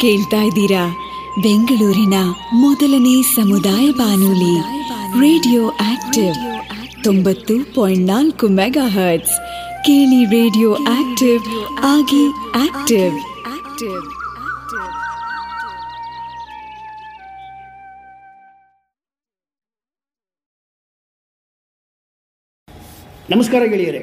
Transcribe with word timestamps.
ಕೇಳ್ತಾ 0.00 0.40
ಇದ್ದೀರಾ? 0.42 0.84
ಬೆಂಗಳೂರಿನ 1.42 2.16
ಮೊದಲನೇ 2.54 3.22
ಸಮುದಾಯ 3.22 3.86
ಬಾನುಲಿ, 3.92 4.56
ರೇಡಿಯೋ 5.20 5.62
ಆಕ್ಟಿವ್, 5.68 6.34
ತೊಂಬತ್ತು 7.04 7.54
ಪಾಯಿಂಟ್ 7.74 8.06
ನಾಲ್ಕು 8.06 8.48
ಮೆಗಾ 8.48 8.86
ಹರ್ಟ್ಸ್ 8.88 9.38
ಕೇಳಿ 9.84 10.20
ರೇಡಿಯೋ 10.24 10.74
ಆಕ್ಟಿವ್, 10.74 11.42
ಆಗಿ 11.94 12.24
ಆಕ್ಟಿವ್ 12.58 13.16
ಆಕ್ಟಿವ್. 13.54 14.04
ನಮಸ್ಕಾರ 23.30 23.62
ಗೆಳೆಯರೆ. 23.64 24.02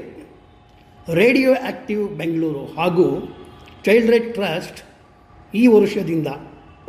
ರೇಡಿಯೋ 1.13 1.51
ಆಕ್ಟಿವ್ 1.67 2.09
ಬೆಂಗಳೂರು 2.09 2.65
ಹಾಗೂ 2.73 3.05
ಚೈಲ್ಡ್ 3.85 4.11
ರೈಟ್ 4.11 4.33
ಟ್ರಸ್ಟ್ 4.33 4.79
ಈ 5.61 5.63
ವರ್ಷದಿಂದ 5.75 6.29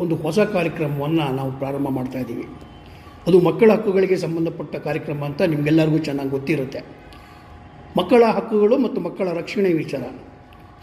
ಒಂದು 0.03 0.15
ಹೊಸ 0.25 0.39
ಕಾರ್ಯಕ್ರಮವನ್ನು 0.55 1.25
ನಾವು 1.39 1.51
ಪ್ರಾರಂಭ 1.61 1.89
ಮಾಡ್ತಾ 1.99 2.19
ಇದ್ದೀವಿ. 2.19 2.47
ಅದು 3.29 3.37
ಮಕ್ಕಳ 3.49 3.69
ಹಕ್ಕುಗಳಿಗೆ 3.77 4.17
ಸಂಬಂಧಪಟ್ಟ 4.25 4.77
ಕಾರ್ಯಕ್ರಮ 4.87 5.21
ಅಂತ 5.29 5.43
ನಿಮಗೆಲ್ಲರಿಗೂ 5.53 5.99
ಚೆನ್ನಾಗಿ 6.09 6.33
ಗೊತ್ತಿರುತ್ತೆ. 6.37 6.81
ಮಕ್ಕಳ 7.99 8.23
ಹಕ್ಕುಗಳು 8.37 8.77
ಮತ್ತು 8.85 9.01
ಮಕ್ಕಳ 9.01 9.27
ರಕ್ಷಣೆ 9.41 9.71
ವಿಚಾರ. 9.83 10.05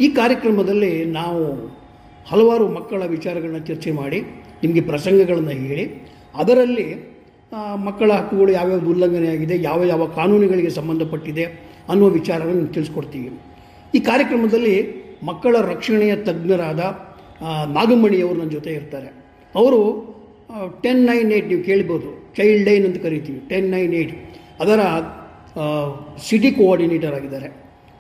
ಈ 0.03 0.07
ಕಾರ್ಯಕ್ರಮದಲ್ಲಿ 0.19 0.91
ನಾವು 1.19 1.41
ಹಲವಾರು 2.31 2.65
ಮಕ್ಕಳ 2.77 3.01
ವಿಚಾರಗಳನ್ನ 3.15 3.61
ಚರ್ಚೆ 3.69 3.91
ಮಾಡಿ, 3.91 4.19
ನಿಮಗೆ 4.63 4.81
ಪ್ರಸಂಗಗಳನ್ನು 4.81 5.55
ಹೇಳಿ, 5.67 5.85
ಅದರಲ್ಲಿ 6.41 6.87
ಮಕ್ಕಳ 7.87 8.09
ಹಕ್ಕುಗಳು 8.19 8.51
ಯಾವ್ಯಾವ 8.51 8.89
ಉಲ್ಲಂಘನೆಯಾಗಿದೆ 8.91 9.55
ಯಾವ 9.69 9.79
ಯಾವ 9.93 10.03
ಕಾನೂನುಗಳಿಗೆ 10.19 10.69
ಸಂಬಂಧಪಟ್ಟಿದೆ 10.69 11.45
ಅನ್ನುವ 11.91 12.09
ವಿಚಾರವನ್ನು 12.19 12.67
ತಿಳಿಸ್ಕೊಡ್ತೀವಿ. 12.75 13.31
ಈ 13.97 13.99
ಕಾರ್ಯಕ್ರಮದಲ್ಲಿ 14.09 14.75
ಮಕ್ಕಳ 15.29 15.55
ರಕ್ಷಣೆಯ 15.73 16.13
ತಜ್ಞರಾದ 16.27 16.81
ನಾಗಮಣಿಯವರು 17.77 18.37
ನನ್ನ 18.39 18.51
ಜೊತೆ 18.57 18.71
ಇರ್ತಾರೆ. 18.79 19.09
ಅವರು 19.55 19.81
ಟೆನ್ 20.83 21.03
ನೈನ್ 21.09 21.29
ಏಯ್ಟ್ 21.35 21.47
ನೀವು 21.51 21.63
ಕೇಳ್ಬೋದು. 21.69 22.09
ಚೈಲ್ಡ್ 22.37 22.63
ಲೈನ್ 22.67 22.85
ಅಂತ 22.87 22.97
ಕರಿತೀವಿ. 23.05 23.39
ಟೆನ್ 23.51 23.69
ನೈನ್ 23.75 23.93
ಏಯ್ಟ್ 23.99 24.13
ಅದರ 24.63 24.79
ಸಿಟಿ 26.27 26.49
ಕೋಆರ್ಡಿನೇಟರ್ 26.57 27.15
ಆಗಿದ್ದಾರೆ. 27.19 27.47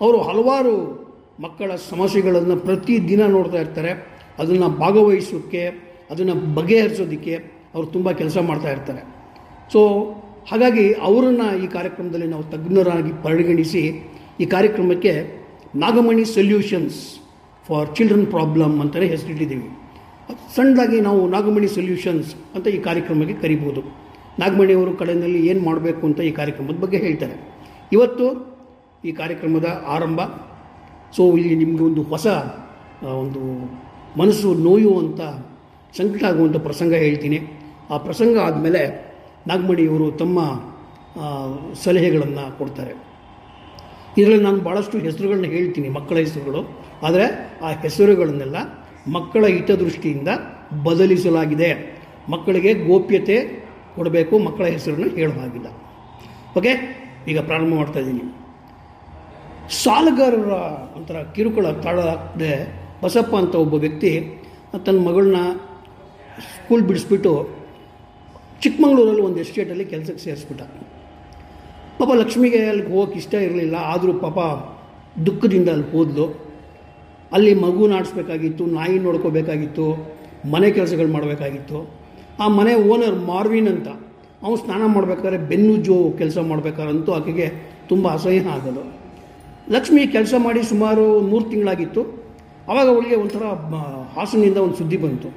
ಅವರು 0.01 0.17
ಹಲವಾರು 0.27 0.73
ಮಕ್ಕಳ 1.45 1.71
ಸಮಸ್ಯೆಗಳನ್ನು 1.91 2.55
ಪ್ರತಿದಿನ 2.67 3.21
ನೋಡ್ತಾ 3.35 3.59
ಇರ್ತಾರೆ. 3.65 3.91
ಅದನ್ನು 4.41 4.67
ಭಾಗವಹಿಸೋಕ್ಕೆ 4.83 5.63
ಅದನ್ನು 6.11 6.35
ಬಗೆಹರಿಸೋದಕ್ಕೆ 6.57 7.33
ಅವರು 7.73 7.87
ತುಂಬ 7.95 8.07
ಕೆಲಸ 8.21 8.37
ಮಾಡ್ತಾ 8.49 8.69
ಇರ್ತಾರೆ. 8.75 9.01
ಸೊ 9.73 9.81
ಹಾಗಾಗಿ 10.49 10.85
ಅವರನ್ನು 11.07 11.47
ಈ 11.63 11.67
ಕಾರ್ಯಕ್ರಮದಲ್ಲಿ 11.75 12.27
ನಾವು 12.33 12.45
ತಜ್ಞರಾಗಿ 12.53 13.11
ಪರಿಗಣಿಸಿ 13.25 13.83
ಈ 14.43 14.45
ಕಾರ್ಯಕ್ರಮಕ್ಕೆ 14.55 15.13
Nagamani 15.83 16.25
solutions 16.37 16.99
for 17.71 17.89
children 17.97 18.25
problem 18.35 18.73
ಅಂತಲೇ 18.83 19.07
ಹೆಸರಿಟ್ಟಿದ್ದೀವಿ. 19.11 19.67
ಸಣ್ಣದಾಗಿ 20.55 20.97
ನಾವು 21.07 21.19
ನಾಗಮಣಿ 21.33 21.67
ಸೊಲ್ಯೂಷನ್ಸ್ 21.75 22.29
ಅಂತ 22.55 22.65
ಈ 22.77 22.79
ಕಾರ್ಯಕ್ರಮಕ್ಕೆ 22.87 23.35
ಕರಿಬೋದು. 23.43 23.81
ನಾಗಮಣಿಯವರು 24.41 24.91
ಕಡೆಯಲ್ಲಿ 25.01 25.39
ಏನು 25.51 25.61
ಮಾಡಬೇಕು 25.67 26.03
ಅಂತ 26.09 26.19
ಈ 26.29 26.31
ಕಾರ್ಯಕ್ರಮದ 26.39 26.77
ಬಗ್ಗೆ 26.83 26.99
ಹೇಳ್ತಾರೆ. 27.05 27.35
ಇವತ್ತು 27.95 28.25
ಈ 29.09 29.11
ಕಾರ್ಯಕ್ರಮದ 29.19 29.67
ಆರಂಭ. 29.95 30.21
ಸೊ 31.15 31.23
ಇಲ್ಲಿ 31.37 31.55
ನಿಮಗೆ 31.63 31.83
ಒಂದು 31.89 32.01
ಹೊಸ 32.11 32.27
ಒಂದು 33.23 33.41
ಮನಸ್ಸು 34.21 34.49
ನೋಯುವಂಥ 34.67 35.21
ಸಂಕಟ 35.99 36.23
ಆಗುವಂಥ 36.31 36.57
ಪ್ರಸಂಗ 36.67 36.93
ಹೇಳ್ತೀನಿ. 37.05 37.39
ಆ 37.93 37.97
ಪ್ರಸಂಗ 38.07 38.35
ಆದಮೇಲೆ 38.47 38.81
ನಾಗಮಣಿಯವರು 39.51 40.07
ತಮ್ಮ 40.21 40.39
ಸಲಹೆಗಳನ್ನು 41.85 42.45
ಕೊಡ್ತಾರೆ. 42.59 42.93
ಇದರಲ್ಲಿ 44.17 44.43
ನಾನು 44.43 44.59
ಭಾಳಷ್ಟು 44.67 44.97
ಹೆಸರುಗಳನ್ನ 44.97 45.47
ಹೇಳ್ತೀನಿ, 45.55 45.89
ಮಕ್ಕಳ 45.89 46.17
ಹೆಸರುಗಳು. 46.25 46.61
ಆದರೆ 47.07 47.25
ಆ 47.65 47.69
ಹೆಸರುಗಳನ್ನೆಲ್ಲ 47.83 48.57
ಮಕ್ಕಳ 49.15 49.43
ಹಿತದೃಷ್ಟಿಯಿಂದ 49.45 50.29
ಬದಲಿಸಲಾಗಿದೆ. 50.83 51.69
ಮಕ್ಕಳಿಗೆ 52.33 52.73
ಗೋಪ್ಯತೆ 52.73 53.37
ಕೊಡಬೇಕು, 53.95 54.33
ಮಕ್ಕಳ 54.47 54.65
ಹೆಸರನ್ನು 54.65 55.09
ಹೇಳೋ 55.15 55.33
ಹಾಗಿಲ್ಲ. 55.41 55.69
ಓಕೆ 56.57 56.73
ಈಗ 57.31 57.39
ಪ್ರಾರಂಭ 57.39 57.73
ಮಾಡ್ತಾ 57.75 57.99
ಇದ್ದೀನಿ. 57.99 58.23
ಸಾಲಗಾರರ 59.83 60.53
ಒಂಥರ 60.97 61.17
ಕಿರುಕುಳ 61.35 61.67
ತಾಳದೆ 61.85 62.53
ಬಸಪ್ಪ 63.03 63.33
ಅಂತ 63.35 63.55
ಒಬ್ಬ 63.55 63.75
ವ್ಯಕ್ತಿ 63.85 64.11
ತನ್ನ 64.85 64.99
ಮಗಳನ್ನ 65.07 65.39
ಸ್ಕೂಲ್ 66.55 66.83
ಬಿಡಿಸ್ಬಿಟ್ಟು 66.89 67.31
ಚಿಕ್ಕಮಗಳೂರಲ್ಲಿ 68.63 69.23
ಒಂದು 69.27 69.39
ಎಸ್ಟೇಟಲ್ಲಿ 69.39 69.85
ಕೆಲಸಕ್ಕೆ 69.85 70.23
ಸೇರಿಸ್ಬಿಟ್ಟ. 70.23 70.61
ಪಾಪ 72.01 72.11
ಲಕ್ಷ್ಮಿಗೆ 72.21 72.59
ಅಲ್ಲಿಗೆ 72.69 72.89
ಹೋಗೋಕೆ 72.93 73.17
ಇಷ್ಟ 73.21 73.33
ಇರಲಿಲ್ಲ. 73.47 73.75
ಆದರೂ 73.93 74.13
ಪಾಪ 74.23 74.39
ದುಃಖದಿಂದ 75.25 75.69
ಅಲ್ಲಿ 75.73 75.87
ಹೋದ್ಲು. 75.91 76.25
ಅಲ್ಲಿ 77.35 77.51
ಮಗು 77.63 77.83
ನಾಡಿಸ್ಬೇಕಾಗಿತ್ತು, 77.87 78.63
ನಾಯಿ 78.77 78.95
ನೋಡ್ಕೋಬೇಕಾಗಿತ್ತು, 78.99 79.85
ಮನೆ 80.53 80.69
ಕೆಲಸಗಳು 80.77 81.09
ಮಾಡಬೇಕಾಗಿತ್ತು. 81.17 81.79
ಆ 82.43 82.45
ಮನೆ 82.57 82.73
ಓನರ್ 82.93 83.17
ಮಾರ್ವಿನ್ 83.31 83.69
ಅಂತ, 83.73 83.87
ಅವನು 84.43 84.57
ಸ್ನಾನ 84.63 84.81
ಮಾಡಬೇಕಾದ್ರೆ 84.95 85.39
ಜೋ 85.87 85.97
ಕೆಲಸ 86.21 86.37
ಮಾಡಬೇಕಾದ್ರಂತೂ 86.51 87.11
ಆಕೆಗೆ 87.17 87.47
ತುಂಬ 87.89 88.07
ಅಸಹ್ಯ 88.17 88.41
ಆಗೋದು. 88.55 88.83
ಲಕ್ಷ್ಮಿ 89.75 90.01
ಕೆಲಸ 90.17 90.33
ಮಾಡಿ 90.45 90.61
ಸುಮಾರು 90.73 91.05
ಮೂರು 91.31 91.45
ತಿಂಗಳಾಗಿತ್ತು. 91.51 92.01
ಆವಾಗ 92.69 92.87
ಅವಳಿಗೆ 92.93 93.15
ಒಂಥರ 93.23 93.43
ಹಾಸನದಿಂದ 93.45 93.77
ಹಾಸನಿಂದ 94.17 94.59
ಒಂದು 94.65 94.77
ಸುದ್ದಿ 94.81 94.97
ಬಂತು. 94.97 95.29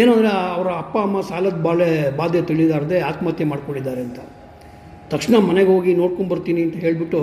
ಏನು 0.00 0.10
ಅಂದರೆ 0.14 0.30
ಅವರ 0.56 0.68
ಅಪ್ಪ 0.82 0.96
ಅಮ್ಮ 0.98 1.20
ಸಾಲದ 1.28 1.58
ಬಾಳೆ, 1.66 1.90
ಬಾಧೆ 2.16 2.40
ತಿಳಿದಾರದೆ 2.42 2.98
ಆತ್ಮಹತ್ಯೆ 3.10 3.46
ಮಾಡ್ಕೊಂಡಿದ್ದಾರೆ 3.52 4.00
ಅಂತ. 4.00 4.20
ತಕ್ಷಣ 5.12 5.34
ಮನೆಗೆ 5.48 5.70
ಹೋಗಿ 5.74 5.92
ನೋಡ್ಕೊಂಬರ್ತೀನಿ 6.00 6.60
ಅಂತ 6.66 6.76
ಹೇಳಿಬಿಟ್ಟು 6.84 7.20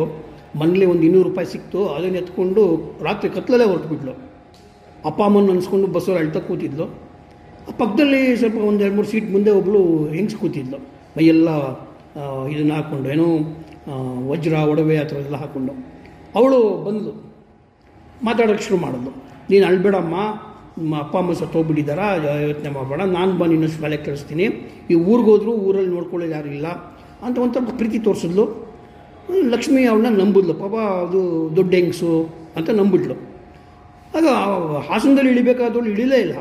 ಮನೇಲಿ 0.60 0.86
ಒಂದು 0.92 1.04
ಇನ್ನೂರು 1.08 1.26
ರೂಪಾಯಿ 1.30 1.48
ಸಿಕ್ತು, 1.54 1.80
ಅದನ್ನು 1.96 2.18
ಎತ್ಕೊಂಡು 2.24 2.62
ರಾತ್ರಿ 3.08 3.30
ಕತ್ಲಲ್ಲೇ 3.38 3.66
ಹೊರಟುಬಿಟ್ಲು. 3.72 4.14
ಅಪ್ಪ, 5.10 5.20
ಅಮ್ಮನ 5.28 5.52
ಅನ್ಸ್ಕೊಂಡು 5.56 5.88
ಬಸ್ಸಲ್ಲಿ 5.96 6.20
ಅಳ್ತಾ 6.24 6.40
ಕೂತಿದ್ಲು. 6.48 6.86
ಆ 7.70 7.74
ಪಕ್ಕದಲ್ಲಿ 7.82 8.22
ಸ್ವಲ್ಪ 8.42 8.58
ಒಂದು 8.70 8.82
ಎರಡು 8.86 8.96
ಮೂರು 9.00 9.10
ಸೀಟ್ 9.12 9.28
ಮುಂದೆ 9.36 9.52
ಒಬ್ಬಳು 9.60 9.82
ಹೆಂಗ್ಸ್ 10.16 10.38
ಕೂತಿದ್ಲು. 10.42 10.80
ಮೈಯೆಲ್ಲ 11.18 11.50
ಇದನ್ನು 12.54 12.74
ಹಾಕ್ಕೊಂಡು 12.78 13.08
ಏನೋ 13.16 13.28
ವಜ್ರ, 14.32 14.56
ಒಡವೆ 14.72 14.96
ಆ 15.04 15.06
ಥರ 15.12 15.18
ಎಲ್ಲ 15.28 15.38
ಹಾಕ್ಕೊಂಡು 15.44 15.74
ಅವಳು 16.40 16.60
ಬಂದಳು 16.86 17.14
ಮಾತಾಡೋಕ್ಕೆ 18.28 18.66
ಶುರು 18.68 18.78
ಮಾಡಿದ್ಲು. 18.86 19.12
ನೀನು 19.52 19.64
ಅಳ್ಬೇಡಮ್ಮ, 19.70 20.16
ನಿಮ್ಮ 20.80 20.94
ಅಪ್ಪ, 21.04 21.16
ಅಮ್ಮ 21.22 21.34
ಸತ್ತೋಗ್ಬಿಟ್ಟಿದ್ದಾರ 21.42 22.00
ಯೋಚನೆ 22.48 22.70
ಮಾಡಬೇಡ, 22.78 23.02
ನಾನು 23.18 23.32
ಬಂದು 23.42 23.54
ಇನ್ನಷ್ಟು 23.58 23.80
ಶಾಲೆಗೆ 23.84 24.04
ಕಳಿಸ್ತೀನಿ. 24.08 24.46
ಈ 24.92 24.96
ಊರಿಗೋದ್ರು 25.12 25.52
ಊರಲ್ಲಿ 25.68 25.92
ನೋಡ್ಕೊಳ್ಳೋದು 25.98 26.34
ಯಾರು 26.38 26.50
ಇಲ್ಲ. 26.58 26.68
ಅಂತ 27.26 27.38
ಒಂಥರ 27.38 27.60
ಪ್ರೀತಿ 27.78 28.00
ತೋರಿಸಿದ್ಲು. 28.00 28.74
ಲಕ್ಷ್ಮೀ 29.50 29.84
ಅವಳನ್ನ 29.84 30.22
ನಂಬಿದ್ಲು. 30.22 30.54
ಪಾಪ 30.54 30.74
ಅದು 30.76 31.52
ದೊಡ್ಡ 31.56 31.74
ಹೆಂಗಸು 31.74 32.36
ಅಂತ 32.56 32.70
ನಂಬಿಟ್ಲು 32.70 33.14
ಆಗ 34.18 34.28
ಹಾಸನದಲ್ಲಿ 34.90 35.32
ಇಳಿಬೇಕಾದವಳು 35.32 35.90
ಇಳಿಲೇ 35.90 36.16
ಇಲ್ಲ. 36.16 36.36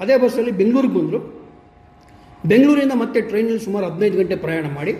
ಅದೇ 0.00 0.16
ಬಸ್ಸಲ್ಲಿ 0.16 0.50
ಬೆಂಗಳೂರಿಗೆ 0.50 0.94
ಬಂದರು. 0.94 1.48
ಬೆಂಗಳೂರಿಂದ 2.46 2.92
ಮತ್ತೆ 2.92 3.20
ಟ್ರೈನಲ್ಲಿ 3.20 3.58
ಸುಮಾರು 3.58 3.86
ಹದಿನೈದು 3.86 4.18
ಗಂಟೆ 4.18 4.36
ಪ್ರಯಾಣ 4.36 4.64
ಮಾಡಿ 4.74 4.92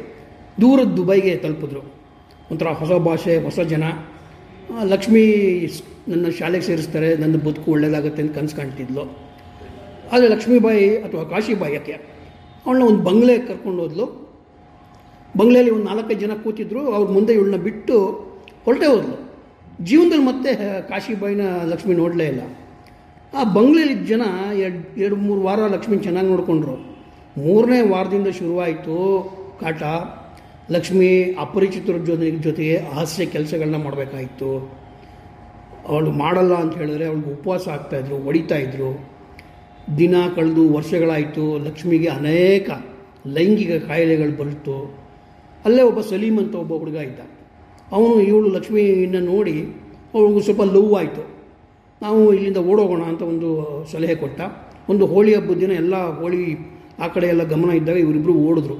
ದೂರದ 0.60 0.84
ದುಬೈಗೆ 0.84 1.36
ತಲುಪಿದ್ರು. 1.36 1.80
ಒಂಥರ 2.50 2.66
ಹೊಸ 2.66 2.92
ಭಾಷೆ, 2.92 3.44
ಹೊಸ 3.44 3.60
ಜನ. 3.60 3.82
ಲಕ್ಷ್ಮೀ 4.84 5.26
ನನ್ನ 6.08 6.26
ಶಾಲೆಗೆ 6.38 6.64
ಸೇರಿಸ್ತಾರೆ. 6.64 7.16
ನನ್ನ 7.16 7.36
ಬದುಕು 7.36 7.70
ಒಳ್ಳೇದಾಗುತ್ತೆ 7.70 8.22
ಅಂತ 8.22 8.38
ಕನಸು 8.38 8.56
ಕಾಣ್ತಿದ್ಲು. 8.56 9.02
ಆದರೆ 10.12 10.28
ಲಕ್ಷ್ಮೀಬಾಯಿ 10.28 10.96
ಅಥವಾ 10.96 11.24
ಕಾಶಿಬಾಯಿ 11.24 11.74
ಯಾಕೆ? 11.74 11.92
ಅವಳನ್ನ 12.66 12.84
ಒಂದು 12.84 13.02
ಬಂಗ್ಲೆ 13.02 13.38
ಕರ್ಕೊಂಡು 13.38 13.82
ಹೋದ್ಲು. 13.82 14.27
ಬಂಗ್ಲೆಯಲ್ಲಿ 15.36 15.72
ಒಂದು 15.72 15.84
ನಾಲ್ಕೈದು 15.84 16.20
ಜನ 16.20 16.30
ಕೂತಿದ್ರು, 16.44 16.92
ಅವ್ರ 16.92 17.10
ಮುಂದೆ 17.10 17.32
ಇವಳನ್ನ 17.32 17.56
ಬಿಟ್ಟು 17.56 18.08
ಹೊರಟೇ 18.64 18.86
ಹೋದ್ಲು 18.86 19.28
ಜೀವನದಲ್ಲಿ 19.84 20.24
ಮತ್ತೆ 20.24 20.82
ಕಾಶಿಬಾಯಿನ 20.88 21.40
ಲಕ್ಷ್ಮಿ 21.64 21.94
ನೋಡಲೇ 21.94 22.24
ಇಲ್ಲ. 22.24 22.40
ಆ 23.34 23.44
ಬಂಗ್ಲೆಯಲ್ಲಿ 23.44 24.06
ಜನ 24.06 24.22
ಎರಡು 24.54 25.00
ಎರಡು, 25.00 25.16
ಮೂರು 25.16 25.40
ವಾರ 25.40 25.58
ಲಕ್ಷ್ಮಿ 25.66 25.96
ಚೆನ್ನಾಗಿ 25.96 26.28
ನೋಡಿಕೊಂಡ್ರು. 26.28 26.76
ಮೂರನೇ 27.38 27.80
ವಾರದಿಂದ 27.80 28.28
ಶುರುವಾಯಿತು 28.28 28.96
ಕಾಟ. 29.60 29.82
ಲಕ್ಷ್ಮಿ 30.70 31.36
ಅಪರಿಚಿತರ 31.40 31.96
ಜೊತೆ, 31.96 32.30
ಜೊತೆಗೆ 32.30 32.76
ಹಾಸ್ಯ 32.76 33.26
ಕೆಲಸಗಳನ್ನ 33.26 33.76
ಮಾಡಬೇಕಾಯಿತು. 33.76 34.78
ಅವಳು 35.88 36.10
ಮಾಡಲ್ಲ 36.10 36.54
ಅಂತ 36.54 36.76
ಹೇಳಿದ್ರೆ 36.76 37.06
ಅವಳಿಗೆ 37.06 37.32
ಉಪವಾಸ 37.32 37.68
ಆಗ್ತಾಯಿದ್ರು 37.68 38.18
ಹೊಡಿತಾ 38.18 38.56
ಇದ್ರು 38.56 39.10
ದಿನ 39.98 40.14
ಕಳೆದು 40.36 40.72
ವರ್ಷಗಳಾಯಿತು, 40.72 41.58
ಲಕ್ಷ್ಮಿಗೆ 41.58 42.08
ಅನೇಕ 42.08 42.70
ಲೈಂಗಿಕ 43.26 43.84
ಕಾಯಿಲೆಗಳು 43.84 44.38
ಬಂತು. 44.38 45.07
ಅಲ್ಲೇ 45.64 45.82
ಒಬ್ಬ 45.82 46.00
ಸಲೀಮ್ 46.00 46.38
ಅಂತ 46.38 46.54
ಒಬ್ಬ 46.54 46.72
ಹುಡುಗ 46.74 46.94
ಇದ್ದ. 46.94 47.20
ಅವನು 47.92 48.20
ಇವಳು 48.20 48.48
ಲಕ್ಷ್ಮಿನ 48.48 49.24
ನೋಡಿ 49.24 49.56
ಅವಳಿಗೂ 50.14 50.40
ಸ್ವಲ್ಪ 50.40 50.62
ಲವ್ 50.62 50.94
ಆಯಿತು. 50.94 51.38
ನಾವು 52.02 52.34
ಇಲ್ಲಿಂದ 52.34 52.56
ಓಡೋಗೋಣ 52.56 53.02
ಅಂತ 53.02 53.22
ಒಂದು 53.22 53.86
ಸಲಹೆ 53.92 54.14
ಕೊಟ್ಟ. 54.14 54.40
ಒಂದು 54.88 55.06
ಹೋಳಿ 55.06 55.34
ಹಬ್ಬದ 55.34 55.56
ದಿನ 55.56 55.70
ಎಲ್ಲ 55.70 56.20
ಹೋಳಿ 56.20 56.42
ಆ 56.98 57.08
ಕಡೆ 57.08 57.26
ಎಲ್ಲ 57.26 57.42
ಗಮನ 57.42 57.70
ಇದ್ದಾಗ 57.70 57.96
ಇವರಿಬ್ಬರು 57.96 58.34
ಓಡಿದ್ರು. 58.34 58.76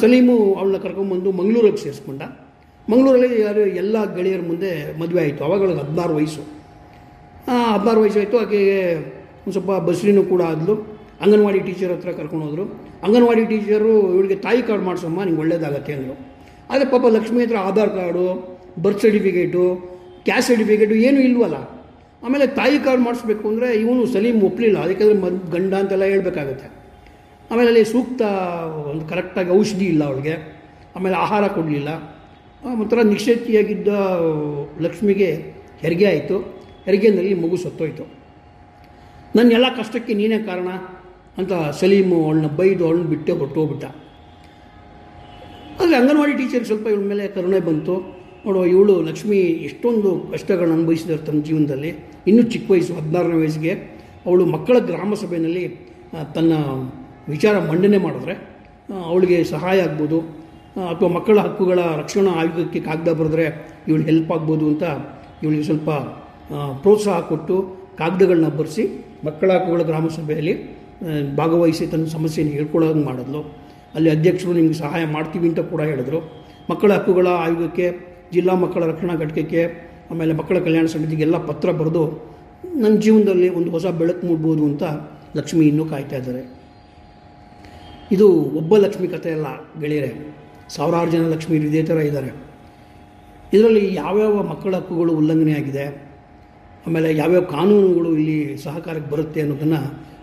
ಸಲೀಮು 0.00 0.54
ಅವಳನ್ನ 0.54 0.76
ಕರ್ಕೊಂಬಂದು 0.76 1.32
ಮಂಗಳೂರಿಗೆ 1.32 1.76
ಸೇರಿಸ್ಕೊಂಡ. 1.76 2.22
ಮಂಗಳೂರಲ್ಲಿ 2.90 3.40
ಯಾರು 3.40 3.60
ಎಲ್ಲ 3.60 4.14
ಗೆಳೆಯರ 4.16 4.40
ಮುಂದೆ 4.46 5.00
ಮದುವೆ 5.00 5.20
ಆಯಿತು. 5.22 5.44
ಅವಾಗ 5.44 5.78
ಹದಿನಾರು 5.78 6.14
ವಯಸ್ಸು. 6.14 6.40
ಹದಿನಾರು 7.72 8.00
ವಯಸ್ಸು 8.00 8.18
ಆಯಿತು 8.18 8.38
ಆಕೆಗೆ 8.38 8.96
ಒಂದು 9.44 9.52
ಸ್ವಲ್ಪ 9.52 9.70
ಬಸ್ರಿನೂ 9.70 10.22
ಕೂಡ 10.22 10.42
ಆದ್ಲು. 10.42 10.93
ಅಂಗನವಾಡಿ 11.24 11.60
ಟೀಚರ್ 11.66 11.92
ಹತ್ರ 11.94 12.10
ಕರ್ಕೊಂಡು 12.20 12.44
ಹೋದರು. 12.46 12.64
ಅಂಗನವಾಡಿ 13.06 13.42
ಟೀಚರು 13.52 13.92
ಇವಳಿಗೆ 14.14 14.36
ತಾಯಿ 14.46 14.62
ಕಾರ್ಡ್ 14.68 14.84
ಮಾಡಿಸಮ್ಮ, 14.88 15.18
ನಿಂಗೆ 15.26 15.40
ಒಳ್ಳೇದಾಗತ್ತೆ 15.44 15.92
ಅಂದರು. 15.96 16.14
ಆದರೆ 16.70 16.86
ಪಾಪ 16.94 17.04
ಲಕ್ಷ್ಮಿ 17.16 17.40
ಹತ್ರ 17.44 17.58
Aadhaar 17.68 17.92
card 17.98 18.24
birth 18.84 19.02
certificate 19.04 19.64
caste 20.26 20.48
certificate 20.50 20.94
ಏನೂ 21.06 21.20
ಇಲ್ವಲ್ಲ. 21.28 21.56
ಆಮೇಲೆ 22.26 22.46
ತಾಯಿ 22.58 22.76
ಕಾರ್ಡ್ 22.84 23.02
ಮಾಡಿಸ್ಬೇಕು 23.06 23.44
ಅಂದರೆ 23.50 23.68
ಇವನು 23.82 24.02
ಸಲೀಮ್ 24.14 24.38
ಒಪ್ಪಲಿಲ್ಲ 24.48 24.78
ಅದಕ್ಕಾದ್ರೆ 24.84 25.16
ಮದ್ 25.24 25.38
ಗಂಡ 25.54 25.72
ಅಂತೆಲ್ಲ 25.82 26.04
ಹೇಳಬೇಕಾಗತ್ತೆ. 26.12 26.68
ಆಮೇಲೆ 27.50 27.68
ಅಲ್ಲಿ 27.72 27.84
ಸೂಕ್ತ 27.84 28.22
ಒಂದು 28.90 29.04
ಕರೆಕ್ಟಾಗಿ 29.10 29.50
ಔಷಧಿ 29.58 29.86
ಇಲ್ಲ 29.94 30.02
ಅವಳಿಗೆ. 30.10 30.34
ಆಮೇಲೆ 30.96 31.16
ಆಹಾರ 31.24 31.44
ಕೊಡಲಿಲ್ಲ. 31.56 31.90
ಒಂಥರ 32.82 33.00
ನಿಶ್ಚಯಿಯಾಗಿದ್ದ 33.12 33.88
ಲಕ್ಷ್ಮಿಗೆ 34.84 35.28
ಹೆರಿಗೆ 35.82 36.06
ಆಯಿತು. 36.12 36.36
ಹೆರಿಗೆನಲ್ಲಿ 36.86 37.34
ಮಗು 37.34 37.56
ಸತ್ತೋಯ್ತು. 37.64 38.04
ನನ್ನ 39.36 39.48
ಎಲ್ಲ 39.58 39.68
ಕಷ್ಟಕ್ಕೆ 39.80 40.14
ನೀನೇ 40.14 40.38
ಕಾರಣ. 40.50 40.68
ಅಂತ 41.36 41.52
ಸಲೀಮು 41.74 42.24
ಅವಳನ್ನ 42.24 42.46
ಬೈದು 42.56 42.86
ಅವಳನ್ನ 42.86 43.02
ಬಿಟ್ಟೆ 43.04 43.32
ಹೊರಟೋಗ್ಬಿಟ್ಟ. 43.32 43.84
ಆದರೆ 45.80 45.96
ಅಂಗನವಾಡಿ 45.96 46.32
ಟೀಚರ್ 46.32 46.64
ಸ್ವಲ್ಪ 46.64 46.86
ಇವಳ 46.86 47.04
ಮೇಲೆ 47.04 47.28
ಕರುಣೆ 47.28 47.60
ಬಂತು. 47.60 47.94
ನೋಡುವ 48.44 48.64
ಇವಳು 48.66 49.02
ಲಕ್ಷ್ಮಿ 49.02 49.36
ಎಷ್ಟೊಂದು 49.64 50.32
ಕಷ್ಟಗಳನ್ನ 50.32 50.72
ಅನುಭವಿಸಿದಾರೆ 50.72 51.18
ತನ್ನ 51.18 51.40
ಜೀವನದಲ್ಲಿ. 51.40 51.90
ಇನ್ನೂ 52.26 52.42
ಚಿಕ್ಕ 52.44 52.70
ವಯಸ್ಸು 52.70 52.94
ಹದಿನಾರನೇ 52.94 53.34
ವಯಸ್ಸಿಗೆ 53.34 53.72
ಅವಳು 54.26 54.46
ಮಕ್ಕಳ 54.46 54.78
ಗ್ರಾಮ 54.80 55.14
ಸಭೆಯಲ್ಲಿ 55.14 55.64
ತನ್ನ 56.34 56.52
ವಿಚಾರ 57.28 57.58
ಮಂಡನೆ 57.68 57.98
ಮಾಡಿದ್ರೆ 57.98 58.34
ಅವಳಿಗೆ 59.04 59.44
ಸಹಾಯ 59.44 59.80
ಆಗ್ಬೋದು. 59.80 60.18
ಅಥವಾ 60.88 61.08
ಮಕ್ಕಳ 61.08 61.38
ಹಕ್ಕುಗಳ 61.38 61.78
ರಕ್ಷಣಾ 61.96 62.30
ಆಯೋಗಕ್ಕೆ 62.32 62.80
ಕಾಗದ 62.80 63.12
ಬರೆದ್ರೆ 63.12 63.44
ಇವಳು 63.88 64.02
ಹೆಲ್ಪ್ 64.02 64.32
ಆಗ್ಬೋದು 64.32 64.68
ಅಂತ 64.68 64.84
ಇವಳಿಗೆ 65.42 65.62
ಸ್ವಲ್ಪ 65.62 65.90
ಪ್ರೋತ್ಸಾಹ 66.82 67.20
ಕೊಟ್ಟು 67.22 67.56
ಕಾಗದಗಳನ್ನ 67.98 68.48
ಬರೆಸಿ 68.50 68.84
ಮಕ್ಕಳ 69.24 69.52
ಹಕ್ಕುಗಳ 69.52 69.82
ಗ್ರಾಮ 69.82 70.08
ಸಭೆಯಲ್ಲಿ 70.08 70.54
ಆ, 70.54 70.83
ಭಾಗವಹಿಸಿ 71.38 71.86
ತನ್ನ 71.86 72.06
ಸಮಸ್ಯೆನ 72.06 72.48
ಹೇಳ್ಕೊಳ್ಳೋಂಗೆ 72.48 73.04
ಮಾಡಿದ್ಲು. 73.04 73.40
ಅಲ್ಲಿ 73.94 74.10
ಅಧ್ಯಕ್ಷರು 74.10 74.52
ನಿಮಗೆ 74.52 74.74
ಸಹಾಯ 74.74 75.04
ಮಾಡ್ತೀವಿ 75.06 75.48
ಅಂತ 75.48 75.60
ಕೂಡ 75.72 75.80
ಹೇಳಿದ್ರು. 75.80 76.20
ಮಕ್ಕಳ 76.70 76.92
ಹಕ್ಕುಗಳ 76.92 77.26
ಆಯೋಗಕ್ಕೆ, 77.26 77.86
ಜಿಲ್ಲಾ 78.34 78.54
ಮಕ್ಕಳ 78.54 78.86
ರಕ್ಷಣಾ 78.92 79.14
ಘಟಕಕ್ಕೆ, 79.14 79.62
ಆಮೇಲೆ 80.10 80.32
ಮಕ್ಕಳ 80.34 80.58
ಕಲ್ಯಾಣ 80.58 80.86
ಸಮಿತಿಗೆಲ್ಲ 80.86 81.36
ಪತ್ರ 81.46 81.70
ಬರೆದು 81.70 82.04
ನನ್ನ 82.82 82.96
ಜೀವನದಲ್ಲಿ 82.96 83.48
ಒಂದು 83.48 83.70
ಹೊಸ 83.70 83.86
ಬೆಳಕು 83.86 84.26
ಮೂಡ್ಬೋದು 84.26 84.64
ಅಂತ 84.64 84.82
ಲಕ್ಷ್ಮಿ 85.36 85.66
ಇನ್ನೂ 85.66 85.84
ಕಾಯ್ತಾ 85.84 86.16
ಇದ್ದಾರೆ. 86.16 86.42
ಇದು 88.12 88.26
ಒಬ್ಬ 88.60 88.76
ಲಕ್ಷ್ಮಿ 88.76 89.08
ಕಥೆ 89.08 89.32
ಅಲ್ಲ 89.32 89.46
ಗೆಳೆಯರೆ. 89.80 90.10
ಸಾವಿರಾರು 90.68 91.10
ಜನ 91.10 91.28
ಲಕ್ಷ್ಮಿ 91.28 91.56
ಇದೇ 91.56 91.82
ಥರ 91.82 91.96
ಇದ್ದಾರೆ. 91.96 92.30
ಇದರಲ್ಲಿ 93.52 93.94
ಯಾವ್ಯಾವ 93.94 94.42
ಮಕ್ಕಳ 94.42 94.74
ಹಕ್ಕುಗಳು 94.76 95.12
ಉಲ್ಲಂಘನೆ 95.12 95.52
ಆಗಿದೆ 95.52 95.84
ಆಮೇಲೆ 96.86 97.16
ಯಾವ್ಯಾವ 97.16 97.44
ಕಾನೂನುಗಳು 97.44 98.16
ಇಲ್ಲಿ 98.16 98.56
ಸಹಕಾರಕ್ಕೆ 98.56 99.10
ಬರುತ್ತೆ 99.10 99.40
ಅನ್ನೋದನ್ನು 99.40 99.80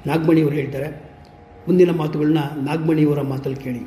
ನಾಗಮಣಿಯವರು 0.09 0.55
ಹೇಳ್ತಾರೆ, 0.59 0.87
ಮುಂದಿನ 1.65 1.91
ಮಾತುಗಳನ್ನ 1.99 2.43
ನಾಗಮಣಿಯವರ 2.67 3.21
ಮಾತಲ್ಲಿ 3.33 3.59
ಕೇಳಿ. 3.65 3.83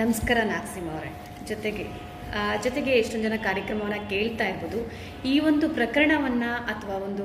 ನಮಸ್ಕಾರ 0.00 0.38
ನಾಗಸಿಂಹ 0.52 0.88
ಅವರೇ. 0.94 1.10
ಜೊತೆಗೆ 1.50 1.84
ಜೊತೆಗೆ 2.64 2.90
ಎಷ್ಟೊಂದು 2.98 3.24
ಜನ 3.28 3.36
ಕಾರ್ಯಕ್ರಮವನ್ನು 3.46 3.98
ಕೇಳ್ತಾ 4.10 4.44
ಇರ್ಬೋದು. 4.50 4.78
ಈ 5.30 5.34
ಒಂದು 5.48 5.66
ಪ್ರಕರಣವನ್ನು 5.78 6.50
ಅಥವಾ 6.72 6.94
ಒಂದು 7.08 7.24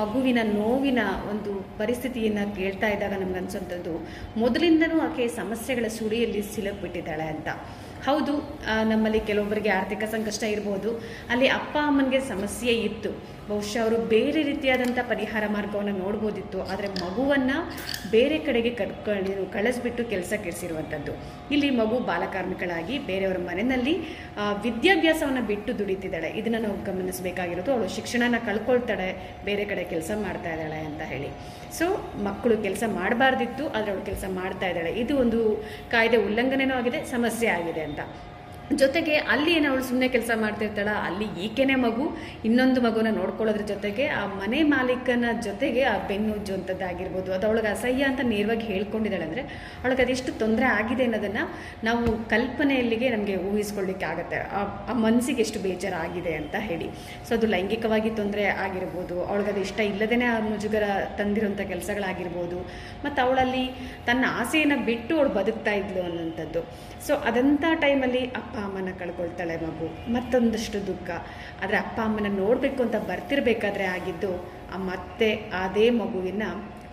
ಮಗುವಿನ 0.00 0.40
ನೋವಿನ 0.58 1.00
ಒಂದು 1.30 1.52
ಪರಿಸ್ಥಿತಿಯನ್ನು 1.80 2.44
ಕೇಳ್ತಾ 2.58 2.88
ಇದ್ದಾಗ 2.94 3.14
ನಮ್ಗೆ 3.22 3.40
ಅನ್ಸೋಂಥದ್ದು, 3.42 3.94
ಮೊದಲಿಂದನೂ 4.42 4.98
ಆಕೆ 5.06 5.26
ಸಮಸ್ಯೆಗಳ 5.40 5.88
ಸುಳಿಯಲ್ಲಿ 5.98 6.42
ಸಿಲುಕ್ಬಿಟ್ಟಿದ್ದಾಳೆ 6.52 7.26
ಅಂತ. 7.34 7.48
ಹೌದು 8.06 8.32
ನಮ್ಮಲ್ಲಿ 8.90 9.22
ಕೆಲವೊಬ್ಬರಿಗೆ 9.30 9.70
ಆರ್ಥಿಕ 9.80 10.04
ಸಂಕಷ್ಟ 10.14 10.44
ಇರ್ಬೋದು. 10.54 10.92
ಅಲ್ಲಿ 11.32 11.48
ಅಪ್ಪ 11.58 11.74
ಅಮ್ಮನಿಗೆ 11.88 12.20
ಸಮಸ್ಯೆ 12.32 12.72
ಇತ್ತು. 12.88 13.10
ಬಹುಶಃ 13.52 13.80
ಅವರು 13.84 13.98
ಬೇರೆ 14.14 14.40
ರೀತಿಯಾದಂಥ 14.50 14.98
ಪರಿಹಾರ 15.12 15.44
ಮಾರ್ಗವನ್ನು 15.56 15.94
ನೋಡ್ಬೋದಿತ್ತು, 16.04 16.58
ಆದರೆ 16.72 16.88
ಮಗುವನ್ನು 17.02 17.56
ಬೇರೆ 18.14 18.36
ಕಡೆಗೆ 18.46 18.70
ಕರ್ಕೊಂಡು 18.80 19.44
ಕಳಿಸ್ಬಿಟ್ಟು 19.54 20.02
ಕೆಲಸ 20.12 20.32
ಕೆಡಿಸಿರುವಂಥದ್ದು 20.44 21.14
ಇಲ್ಲಿ 21.54 21.70
ಮಗು 21.80 21.96
ಬಾಲಕಾರ್ಮಿಕಳಾಗಿ 22.10 22.96
ಬೇರೆಯವರ 23.10 23.40
ಮನೆಯಲ್ಲಿ 23.50 23.94
ವಿದ್ಯಾಭ್ಯಾಸವನ್ನು 24.66 25.42
ಬಿಟ್ಟು 25.52 25.70
ದುಡಿತಿದ್ದಾಳೆ. 25.80 26.30
ಇದನ್ನು 26.40 26.60
ನಾವು 26.66 26.76
ಗಮನಿಸಬೇಕಾಗಿರೋದು, 26.90 27.70
ಅವಳು 27.74 27.88
ಶಿಕ್ಷಣನ 27.96 28.38
ಕಳ್ಕೊಳ್ತಾಳೆ, 28.48 29.08
ಬೇರೆ 29.48 29.64
ಕಡೆ 29.72 29.84
ಕೆಲಸ 29.94 30.10
ಮಾಡ್ತಾ 30.24 30.52
ಇದ್ದಾಳೆ 30.56 30.80
ಅಂತ 30.90 31.02
ಹೇಳಿ. 31.12 31.30
ಸೊ 31.78 31.86
ಮಕ್ಕಳು 32.28 32.56
ಕೆಲಸ 32.66 32.84
ಮಾಡಬಾರ್ದಿತ್ತು, 32.98 33.64
ಆದರೆ 33.76 33.90
ಅವಳು 33.92 34.04
ಕೆಲಸ 34.10 34.24
ಮಾಡ್ತಾ 34.40 34.66
ಇದ್ದಾಳೆ. 34.72 34.92
ಇದು 35.02 35.14
ಒಂದು 35.24 35.40
ಕಾಯ್ದೆ 35.94 36.20
ಉಲ್ಲಂಘನೆನೂ 36.26 36.74
ಆಗಿದೆ, 36.80 37.00
ಸಮಸ್ಯೆ 37.14 37.50
ಆಗಿದೆ 37.58 37.84
ಅಂತ. 37.88 38.00
ಜೊತೆಗೆ 38.80 39.14
ಅಲ್ಲಿ 39.32 39.50
ಏನು 39.56 39.66
ಅವಳು 39.70 39.82
ಸುಮ್ಮನೆ 39.88 40.08
ಕೆಲಸ 40.14 40.30
ಮಾಡ್ತಿರ್ತಾಳ, 40.42 40.90
ಅಲ್ಲಿ 41.08 41.26
ಈಕೆನೇ 41.44 41.76
ಮಗು, 41.84 42.04
ಇನ್ನೊಂದು 42.48 42.80
ಮಗುನ 42.86 43.10
ನೋಡ್ಕೊಳ್ಳೋದ್ರ 43.18 43.64
ಜೊತೆಗೆ 43.72 44.04
ಆ 44.20 44.22
ಮನೆ 44.40 44.60
ಮಾಲೀಕನ 44.72 45.26
ಜೊತೆಗೆ 45.46 45.82
ಆ 45.92 45.94
ಬೆನ್ನು 46.10 46.32
ಉಜ್ಜುವಂಥದ್ದಾಗಿರ್ಬೋದು 46.38 47.28
ಅದು 47.36 47.46
ಅವಳಿಗೆ 47.48 47.70
ಅಸಹ್ಯ 47.74 48.08
ಅಂತ 48.10 48.20
ನೇರವಾಗಿ 48.32 48.66
ಹೇಳ್ಕೊಂಡಿದ್ದಾಳೆ 48.72 49.26
ಅಂದರೆ 49.28 49.44
ಅವಳಿಗೆ 49.82 50.04
ಅದೆಷ್ಟು 50.06 50.32
ತೊಂದರೆ 50.42 50.68
ಆಗಿದೆ 50.78 51.04
ಅನ್ನೋದನ್ನು 51.08 51.44
ನಾವು 51.88 52.04
ಕಲ್ಪನೆಯಲ್ಲಿಗೆ 52.34 53.08
ನಮಗೆ 53.16 53.36
ಊಹಿಸ್ಕೊಳ್ಳಿಕ್ಕೆ 53.50 54.08
ಆಗುತ್ತೆ. 54.12 54.38
ಆ 54.90 54.94
ಮನಸ್ಸಿಗೆ 55.06 55.42
ಎಷ್ಟು 55.46 55.60
ಬೇಜಾರಾಗಿದೆ 55.66 56.34
ಅಂತ 56.40 56.54
ಹೇಳಿ. 56.68 56.88
ಸೊ 57.26 57.30
ಅದು 57.38 57.48
ಲೈಂಗಿಕವಾಗಿ 57.54 58.12
ತೊಂದರೆ 58.20 58.46
ಆಗಿರ್ಬೋದು, 58.66 59.16
ಅವಳಿಗೆ 59.28 59.52
ಅದು 59.54 59.62
ಇಷ್ಟ 59.66 59.80
ಇಲ್ಲದೇ 59.92 60.18
ಆ 60.32 60.36
ಮುಜುಗರ 60.50 60.84
ತಂದಿರೋಂಥ 61.20 61.60
ಕೆಲಸಗಳಾಗಿರ್ಬೋದು, 61.72 62.58
ಮತ್ತು 63.04 63.18
ಅವಳಲ್ಲಿ 63.26 63.64
ತನ್ನ 64.08 64.24
ಆಸೆಯನ್ನು 64.40 64.78
ಬಿಟ್ಟು 64.90 65.12
ಅವಳು 65.18 65.32
ಬದುಕ್ತಾ 65.40 65.74
ಇದ್ಲು 65.82 66.00
ಅನ್ನೋಂಥದ್ದು 66.08 66.62
ಸೊ 67.06 67.12
ಅದಂಥ 67.28 67.64
ಟೈಮಲ್ಲಿ 67.84 68.20
ಅಪ್ಪ 68.40 68.56
ಅಮ್ಮನ 68.64 68.92
ಕಳ್ಕೊಳ್ತಾಳೆ 68.98 69.56
ಮಗು, 69.56 70.12
ಮತ್ತೊಂದಷ್ಟು 70.12 70.86
ದುಃಖ. 70.86 71.08
ಆದರೆ 71.62 71.76
ಅಪ್ಪ 71.76 71.98
ಅಮ್ಮನ 72.04 72.30
ನೋಡಬೇಕು 72.36 72.82
ಅಂತ 72.82 72.96
ಬರ್ತಿರಬೇಕಾದ್ರೆ 72.96 73.84
ಆಗಿದ್ದು 73.84 74.32
ಆ 74.74 74.78
ಮತ್ತೆ 74.78 75.30
ಅದೇ 75.64 75.90
ಮಗುವಿನ 75.90 76.42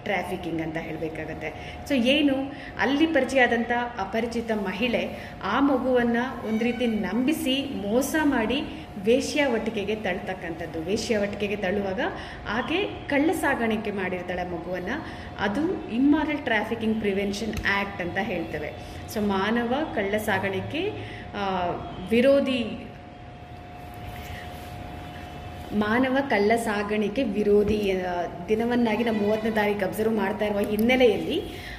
ಟ್ರಾಫಿಕಿಂಗ್ 0.03 0.61
ಅಂತ 0.61 0.77
ಹೇಳಬೇಕಾಗತ್ತೆ. 0.77 1.49
ಸೊ 1.87 1.93
ಏನು? 1.93 2.35
ಅಲ್ಲಿ 2.79 3.05
ಪರಿಚಯ 3.07 3.39
ಆದಂಥ 3.41 3.71
ಅಪರಿಚಿತ 3.97 4.51
ಮಹಿಳೆ 4.65 5.01
ಆ 5.43 5.59
ಮಗುವನ್ನು 5.59 6.23
ಒಂದು 6.47 6.63
ರೀತಿ 6.63 6.85
ನಂಬಿಸಿ 6.87 7.55
ಮೋಸ 7.87 8.15
ಮಾಡಿ 8.23 8.59
ವೇಶ್ಯಾವಟಿಕೆಗೆ 9.07 9.95
ತಳ್ತಕ್ಕಂಥದ್ದು. 9.95 10.79
ವೇಶ್ಯಾವಟಿಕೆಗೆ 10.81 11.55
ತಳ್ಳುವಾಗ 11.55 12.01
ಆಕೆ 12.57 12.79
ಕಳ್ಳ 13.09 13.29
ಸಾಗಾಣಿಕೆ 13.43 13.91
ಮಾಡಿರ್ತಾಳೆ 13.91 14.43
ಮಗುವನ್ನು. 14.49 14.97
ಅದು 15.45 15.63
ಇಮ್ಮಾರಲ್ 15.89 16.43
ಟ್ರಾಫಿಕಿಂಗ್ 16.49 16.99
ಪ್ರಿವೆನ್ಷನ್ 16.99 17.55
ಆ್ಯಕ್ಟ್ 17.75 18.01
ಅಂತ 18.01 18.17
ಹೇಳ್ತೇವೆ. 18.31 18.71
ಸೊ 19.13 19.21
ಮಾನವ 19.35 19.73
ಕಳ್ಳ 19.95 20.17
ಸಾಗಾಣಿಕೆ 20.29 20.83
ವಿರೋಧಿ 22.09 22.61
ಮಾನವ 25.73 26.17
ಕಳ್ಳ 26.29 26.51
ಸಾಗಾಣಿಕೆ 26.55 27.23
ವಿರೋಧಿ 27.23 27.79
ದಿನವನ್ನಾಗಿ 28.49 29.03
ನಾವು 29.03 29.17
ಮೂವತ್ತನೇ 29.17 29.51
ತಾರೀಕು 29.51 29.83
ಅಬ್ಸರ್ವ್ 29.85 30.13
ಮಾಡ್ತಾ 30.13 30.45
ಇರುವ 30.45 30.59
ಹಿನ್ನೆಲೆಯಲ್ಲಿ 30.59 31.37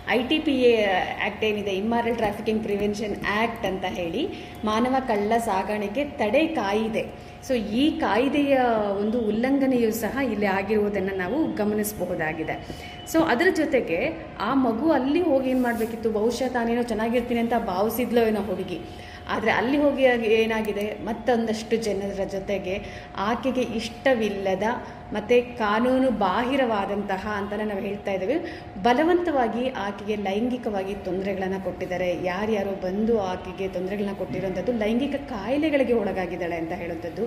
I 0.08 0.18
T 0.28 0.38
P 0.38 0.54
A 0.70 0.72
act 1.24 1.44
ಏನಿದೆ? 1.44 1.72
ಇಮ್ಮಾರಲ್ 1.72 2.16
ಟ್ರಾಫಿಕಿಂಗ್ 2.16 2.62
ಪ್ರಿವೆನ್ಷನ್ 2.62 3.16
ಆ್ಯಕ್ಟ್ 3.34 3.66
ಅಂತ 3.66 3.84
ಹೇಳಿ 3.84 4.22
ಮಾನವ 4.64 4.94
ಕಳ್ಳ 5.06 5.32
ಸಾಗಾಣಿಕೆ 5.38 6.04
ತಡೆ 6.04 6.46
ಕಾಯಿದೆ. 6.46 7.04
ಸೊ 7.48 7.54
ಈ 7.54 7.84
ಕಾಯ್ದೆಯ 7.98 8.54
ಒಂದು 9.02 9.20
ಉಲ್ಲಂಘನೆಯೂ 9.20 9.90
ಸಹ 9.90 10.18
ಇಲ್ಲಿ 10.32 10.46
ಆಗಿರುವುದನ್ನು 10.46 11.14
ನಾವು 11.16 11.38
ಗಮನಿಸಬಹುದಾಗಿದೆ. 11.60 12.56
ಸೊ 13.12 13.20
ಅದರ 13.20 13.46
ಜೊತೆಗೆ 13.56 14.00
ಆ 14.40 14.54
ಮಗು 14.54 14.90
ಅಲ್ಲಿ 14.90 15.20
ಹೋಗಿ 15.20 15.50
ಏನು 15.50 15.62
ಮಾಡಬೇಕಿತ್ತು? 15.62 16.10
ಬಹುಶಃ 16.10 16.48
ತಾನೇನೋ 16.52 16.82
ಚೆನ್ನಾಗಿರ್ತೀನಿ 16.82 17.40
ಅಂತ 17.40 17.54
ಭಾವಿಸಿದ್ಲೋ 17.66 18.22
ಏನೋ 18.32 18.40
ಹುಡುಗಿ. 18.40 18.80
ಆದರೆ 19.30 19.50
ಅಲ್ಲಿ 19.50 19.78
ಹೋಗಿ 19.78 20.02
ಏನಾಗಿದೆ? 20.02 20.98
ಮತ್ತೊಂದಷ್ಟು 21.04 21.76
ಜನರ 21.76 22.24
ಜೊತೆಗೆ 22.24 22.74
ಆಕೆಗೆ 23.16 23.60
ಇಷ್ಟವಿಲ್ಲದ 23.60 24.62
ಮತ್ತು 25.12 25.58
ಕಾನೂನು 25.58 26.10
ಬಾಹಿರವಾದಂತಹ 26.10 27.28
ಅಂತಲೇ 27.36 27.64
ನಾವು 27.64 27.80
ಹೇಳ್ತಾ 27.80 28.12
ಇದ್ದೇವೆ. 28.12 28.36
ಬಲವಂತವಾಗಿ 28.82 29.68
ಆಕೆಗೆ 29.68 30.16
ಲೈಂಗಿಕವಾಗಿ 30.16 30.94
ತೊಂದರೆಗಳನ್ನು 30.94 31.64
ಕೊಟ್ಟಿದ್ದಾರೆ. 31.64 32.24
ಯಾರ್ಯಾರೋ 32.24 32.70
ಬಂದು 32.70 33.20
ಆಕೆಗೆ 33.22 33.68
ತೊಂದರೆಗಳನ್ನ 33.68 34.16
ಕೊಟ್ಟಿರೋಂಥದ್ದು 34.16 34.72
ಲೈಂಗಿಕ 34.72 35.14
ಕಾಯಿಲೆಗಳಿಗೆ 35.14 35.92
ಒಳಗಾಗಿದ್ದಾಳೆ 35.92 36.56
ಅಂತ 36.56 36.72
ಹೇಳುವಂಥದ್ದು 36.72 37.26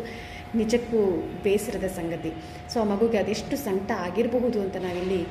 ನಿಜಕ್ಕೂ 0.55 0.99
ಬೇಸರದ 1.43 1.87
ಸಂಗತಿ. 1.87 2.33
ಸೊ, 2.73 2.79
ಆ 2.79 2.83
ಮಗುಗೆ 2.83 3.17
ಅದೆಷ್ಟು 3.17 3.57
ಸಂಕಟ 3.57 3.91
ಆಗಿರಬಹುದು 3.91 4.61
ಅಂತ 4.61 4.75
ನಾವಿಲ್ಲಿ 4.77 5.25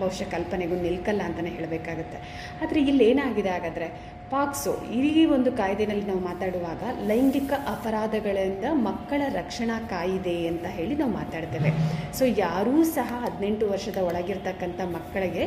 ಬಹುಶಃ 0.00 0.24
ಕಲ್ಪನೆಗೂ 0.30 0.74
ನಿಲ್ಕಲ್ಲ 0.74 1.22
ಅಂತಲೇ 1.22 1.50
ಹೇಳಬೇಕಾಗತ್ತೆ. 1.50 2.18
ಆದರೆ 2.62 2.80
ಇಲ್ಲಿ 2.80 3.04
ಏನಾಗಿದೆ 3.04 3.48
ಹಾಗಾದರೆ? 3.48 3.86
ಪಾಕ್ಸೋ 4.34 4.72
ಈ 4.98 5.24
ಒಂದು 5.34 5.50
ಕಾಯ್ದೆನಲ್ಲಿ 5.58 6.06
ನಾವು 6.10 6.22
ಮಾತಾಡುವಾಗ 6.28 6.82
ಲೈಂಗಿಕ 7.10 7.52
ಅಪರಾಧಗಳಿಂದ 7.72 8.66
ಮಕ್ಕಳ 8.86 9.20
ರಕ್ಷಣಾ 9.36 9.76
ಕಾಯಿದೆ 9.92 10.34
ಅಂತ 10.50 10.66
ಹೇಳಿ 10.76 10.94
ನಾವು 11.00 11.12
ಮಾತಾಡ್ತೇವೆ. 11.18 11.70
ಸೊ 12.18 12.24
ಯಾರೂ 12.44 12.74
ಸಹ 12.96 13.10
ಹದಿನೆಂಟು 13.24 13.64
ವರ್ಷದ 13.72 13.98
ಒಳಗಿರ್ತಕ್ಕಂಥ 14.10 14.80
ಮಕ್ಕಳಿಗೆ 14.94 15.44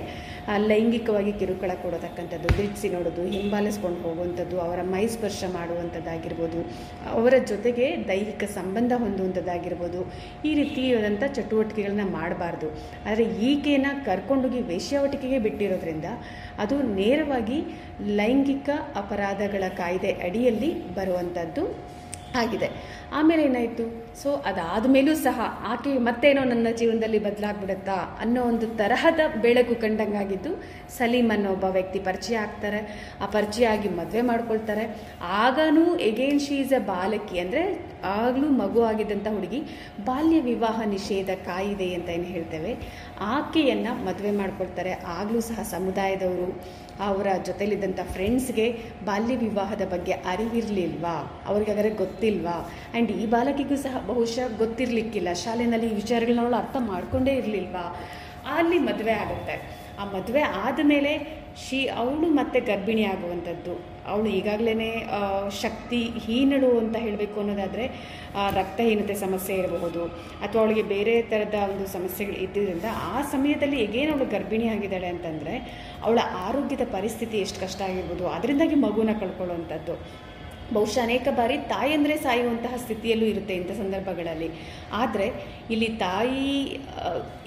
ಲೈಂಗಿಕವಾಗಿ 0.71 1.33
ಕಿರುಕುಳ 1.39 1.71
ಕೊಡತಕ್ಕಂಥದ್ದು 1.83 2.49
ದಿಟ್ಸಿ 2.59 2.89
ನೋಡೋದು, 2.95 3.23
ಹಿಂಬಾಲಿಸ್ಕೊಂಡು 3.35 3.99
ಹೋಗುವಂಥದ್ದು, 4.05 4.57
ಅವರ 4.65 4.79
ಮೈ 4.93 5.03
ಸ್ಪರ್ಶ 5.15 5.43
ಮಾಡುವಂಥದ್ದಾಗಿರ್ಬೋದು, 5.57 6.61
ಅವರ 7.17 7.33
ಜೊತೆಗೆ 7.51 7.87
ದೈಹಿಕ 8.11 8.43
ಸಂಬಂಧ 8.59 8.91
ಹೊಂದುವಂಥದ್ದಾಗಿರ್ಬೋದು, 9.03 10.01
ಈ 10.49 10.53
ರೀತಿಯಾದಂಥ 10.61 11.23
ಚಟುವಟಿಕೆಗಳನ್ನ 11.39 12.07
ಮಾಡಬಾರ್ದು. 12.17 12.69
ಆದರೆ 13.07 13.25
ಈಕೆನ 13.49 13.87
ಕರ್ಕೊಂಡೋಗಿ 14.09 14.61
ವೇಶ್ಯಾವಟಿಕೆಗೆ 14.71 15.39
ಬಿಟ್ಟಿರೋದ್ರಿಂದ 15.47 16.07
ಅದು 16.57 16.81
ನೇರವಾಗಿ 16.81 17.63
ಲೈಂಗಿಕ 18.01 18.69
ಅಪರಾಧಗಳ 18.95 19.63
ಕಾಯ್ದೆ 19.77 20.11
ಅಡಿಯಲ್ಲಿ 20.11 20.93
ಬರುವಂಥದ್ದು 20.93 21.77
ಆಗಿದೆ. 22.35 22.69
ಆಮೇಲೆ 23.11 23.43
ಏನಾಯಿತು? 23.43 24.06
ಸೊ 24.21 24.29
ಅದಾದ 24.49 24.85
ಮೇಲೂ 24.93 25.15
ಸಹ 25.15 25.39
ಆಕೆ 25.71 25.91
ಮತ್ತೇನೋ 25.97 26.43
ನನ್ನ 26.43 26.67
ಜೀವನದಲ್ಲಿ 26.79 27.19
ಬದಲಾಗ್ಬಿಡುತ್ತಾ 27.19 27.97
ಅನ್ನೋ 28.23 28.41
ಒಂದು 28.43 28.67
ತರಹದ 28.79 29.19
ಬೆಳಕು 29.41 29.75
ಕಂಡಂಗಾಗಿದ್ದು 29.75 30.51
ಸಲೀಮ್ 30.97 31.31
ಅನ್ನೋ 31.31 31.49
ಒಬ್ಬ 31.51 31.63
ವ್ಯಕ್ತಿ 31.63 31.99
ಪರಿಚಯ 31.99 32.37
ಆಗ್ತಾರೆ. 32.37 32.79
ಆ 33.21 33.25
ಪರಿಚಯ 33.25 33.65
ಆಗಿ 33.65 33.89
ಮದುವೆ 33.89 34.21
ಮಾಡ್ಕೊಳ್ತಾರೆ. 34.21 34.85
ಆಗನೂ 35.21 35.95
ಎಗೇನ್ 35.95 36.39
ಶಿ 36.39 36.55
ಈಸ್ 36.55 36.73
ಅ 36.73 36.81
ಬಾಲಕಿ 36.93 37.37
ಅಂದರೆ 37.39 37.63
ಆಗಲೂ 38.03 38.47
ಮಗು 38.61 38.81
ಆಗಿದ್ದಂಥ 38.81 39.27
ಹುಡುಗಿ 39.27 39.59
ಬಾಲ್ಯ 39.99 40.39
ವಿವಾಹ 40.41 40.81
ನಿಷೇಧ 40.85 41.29
ಕಾಯಿದೆ 41.45 41.93
ಅಂತ 41.93 42.09
ಏನು 42.09 42.23
ಹೇಳ್ತೇವೆ. 42.23 42.73
ಆಕೆಯನ್ನು 43.37 43.93
ಮದುವೆ 44.07 44.31
ಮಾಡ್ಕೊಳ್ತಾರೆ. 44.31 44.91
ಆಗಲೂ 45.19 45.39
ಸಹ 45.41 45.59
ಸಮುದಾಯದವರು 45.75 46.49
ಅವರ 47.07 47.27
ಜೊತೆಲಿದ್ದಂಥ 47.45 47.99
ಫ್ರೆಂಡ್ಸ್ಗೆ 48.13 48.67
ಬಾಲ್ಯ 49.05 49.35
ವಿವಾಹದ 49.35 49.83
ಬಗ್ಗೆ 49.93 50.13
ಅರಿವಿರಲಿಲ್ವಾ? 50.31 51.15
ಅವ್ರಿಗೆ 51.47 51.71
ಅದರ 51.71 51.89
ಗೊತ್ತಿಲ್ವಾ? 51.97 52.55
ಆ್ಯಂಡ್ 52.93 53.11
ಈ 53.11 53.25
ಬಾಲಕಿಗೂ 53.25 53.75
ಸಹ 53.75 53.95
ಬಹುಶಃ 54.07 54.57
ಗೊತ್ತಿರಲಿಕ್ಕಿಲ್ಲ. 54.57 55.33
ಶಾಲೆಯಲ್ಲಿ 55.33 55.87
ಈ 55.87 55.95
ವಿಚಾರಗಳನ್ನ 55.95 56.41
ಅವಳು 56.41 56.55
ಅರ್ಥ 56.55 56.77
ಮಾಡಿಕೊಂಡೇ 56.79 57.33
ಇರಲಿಲ್ವಾ? 57.33 57.85
ಅಲ್ಲಿ 58.55 58.77
ಮದುವೆ 58.79 59.11
ಆಗುತ್ತೆ. 59.11 59.55
ಆ 59.99 60.03
ಮದುವೆ 60.05 60.41
ಆದಮೇಲೆ 60.41 61.11
ಶಿ, 61.61 61.79
ಅವಳು 62.01 62.27
ಮತ್ತೆ 62.39 62.59
ಗರ್ಭಿಣಿ 62.59 63.03
ಆಗುವಂಥದ್ದು. 63.03 63.73
ಅವಳು 64.07 64.29
ಈಗಾಗಲೇ 64.29 65.07
ಶಕ್ತಿ 65.61 66.01
ಹೀನಳು 66.25 66.69
ಅಂತ 66.77 66.95
ಹೇಳಬೇಕು 66.95 67.39
ಅನ್ನೋದಾದರೆ 67.39 67.85
ರಕ್ತಹೀನತೆ 68.53 69.15
ಸಮಸ್ಯೆ 69.15 69.55
ಇರಬಹುದು. 69.55 70.03
ಅಥವಾ 70.45 70.61
ಅವಳಿಗೆ 70.61 70.83
ಬೇರೆ 70.83 71.21
ಥರದ 71.21 71.57
ಒಂದು 71.71 71.87
ಸಮಸ್ಯೆಗಳು 71.87 72.35
ಇದ್ದಿದ್ದರಿಂದ 72.35 72.87
ಆ 73.15 73.21
ಸಮಯದಲ್ಲಿ 73.21 73.77
ಹೇಗೇನು 73.77 74.11
ಅವಳು 74.11 74.25
ಗರ್ಭಿಣಿ 74.25 74.67
ಆಗಿದ್ದಾಳೆ 74.67 75.07
ಅಂತಂದರೆ, 75.07 75.55
ಅವಳ 76.03 76.19
ಆರೋಗ್ಯದ 76.47 76.85
ಪರಿಸ್ಥಿತಿ 76.91 77.37
ಎಷ್ಟು 77.37 77.59
ಕಷ್ಟ 77.61 77.81
ಆಗಿರ್ಬೋದು. 77.81 78.27
ಅದರಿಂದಾಗಿ 78.27 78.75
ಮಗುನ 78.75 79.09
ಕಳ್ಕೊಳ್ಳುವಂಥದ್ದು. 79.19 79.93
ಬಹುಶಃ 80.73 81.01
ಅನೇಕ 81.01 81.27
ಬಾರಿ 81.35 81.57
ತಾಯಂದರೆ 81.57 82.17
ಸಾಯುವಂತಹ 82.17 82.75
ಸ್ಥಿತಿಯಲ್ಲೂ 82.75 83.25
ಇರುತ್ತೆ 83.25 83.53
ಇಂಥ 83.55 83.71
ಸಂದರ್ಭಗಳಲ್ಲಿ. 83.71 84.49
ಆದರೆ 84.91 85.27
ಇಲ್ಲಿ 85.69 85.89
ತಾಯಿ 85.89 86.79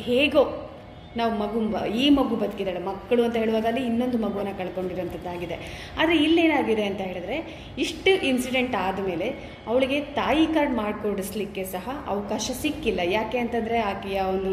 ಹೇಗೋ 0.01 0.70
ನಾವು 1.19 1.33
ಮಗು 1.43 1.61
ಈ 2.03 2.05
ಮಗು 2.17 2.35
ಬದುಕಿದ್ದಾಳೆ, 2.43 2.81
ಮಕ್ಕಳು 2.89 3.23
ಅಂತ 3.27 3.37
ಹೇಳುವಾಗ 3.43 3.67
ಅಲ್ಲಿ 3.71 3.83
ಇನ್ನೊಂದು 3.91 4.19
ಮಗುವನ್ನು 4.25 4.55
ಕಳ್ಕೊಂಡಿರೋಂಥದ್ದಾಗಿದೆ 4.61 5.57
ಆದರೆ 6.01 6.17
ಇಲ್ಲೇನಾಗಿದೆ 6.27 6.85
ಅಂತ 6.91 7.01
ಹೇಳಿದ್ರೆ, 7.11 7.39
ಇಷ್ಟು 7.85 8.13
ಇನ್ಸಿಡೆಂಟ್ 8.29 8.75
ಆದಮೇಲೆ 8.87 9.29
ಅವಳಿಗೆ 9.71 9.99
ತಾಯಿ 10.19 10.45
ಕಾರ್ಡ್ 10.55 10.75
ಮಾಡಿಕೊಡಿಸ್ಲಿಕ್ಕೆ 10.83 11.65
ಸಹ 11.75 11.89
ಅವಕಾಶ 12.15 12.45
ಸಿಕ್ಕಿಲ್ಲ. 12.63 13.01
ಯಾಕೆ 13.17 13.39
ಅಂತಂದರೆ 13.45 13.79
ಆಕೆಯ 13.91 14.21
ಒಂದು 14.35 14.53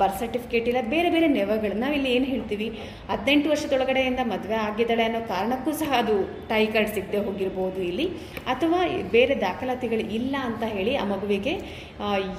ಬರ್ತ್ 0.00 0.18
ಸರ್ಟಿಫಿಕೇಟ್ 0.22 0.68
ಇಲ್ಲ, 0.70 0.80
ಬೇರೆ 0.94 1.08
ಬೇರೆ 1.14 1.28
ನೆವಗಳು 1.38 1.76
ನಾವಿಲ್ಲಿ 1.84 2.10
ಏನು 2.16 2.26
ಹೇಳ್ತೀವಿ? 2.32 2.68
ಹದಿನೆಂಟು 3.12 3.48
ವರ್ಷದೊಳಗಡೆಯಿಂದ 3.52 4.22
ಮದುವೆ 4.32 4.58
ಆಗಿದ್ದಾಳೆ 4.66 5.04
ಅನ್ನೋ 5.08 5.20
ಕಾರಣಕ್ಕೂ 5.32 5.72
ಸಹ 5.82 5.92
ಅದು 6.02 6.16
ತಾಯಿ 6.50 6.68
ಕಾರ್ಡ್ 6.74 6.92
ಸಿಗದೆ 6.96 7.20
ಹೋಗಿರ್ಬೋದು 7.28 7.80
ಇಲ್ಲಿ. 7.90 8.08
ಅಥವಾ 8.54 8.80
ಬೇರೆ 9.16 9.36
ದಾಖಲಾತಿಗಳು 9.46 10.06
ಇಲ್ಲ 10.18 10.34
ಅಂತ 10.50 10.64
ಹೇಳಿ 10.76 10.94
ಆ 11.02 11.06
ಮಗುವಿಗೆ 11.14 11.54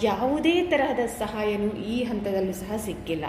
ಯಾವುದೇ 0.09 0.55
ತರಹದ 0.73 1.05
ಸಹಾಯನೂ 1.21 1.71
ಈ 1.93 1.97
ಹಂತದಲ್ಲೂ 2.11 2.55
ಸಹ 2.63 2.73
ಸಿಕ್ಕಿಲ್ಲ. 2.87 3.25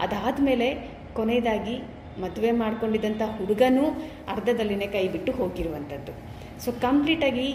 ಅದಾದಮೇಲೆ 0.00 0.68
ಕೊನೆಯದಾಗಿ 1.14 1.76
ಮದುವೆ 2.20 2.50
ಮಾಡಿಕೊಂಡಿದ್ದಂಥ 2.50 3.22
ಹುಡುಗನೂ 3.38 3.84
ಅರ್ಧದಲ್ಲಿನೇ 4.28 4.86
ಕೈ 4.86 5.08
ಬಿಟ್ಟು 5.08 5.32
ಹೋಗಿರುವಂಥದ್ದು. 5.32 6.12
ಸೊ 6.64 6.72
ಕಂಪ್ಲೀಟಾಗಿ 6.72 7.48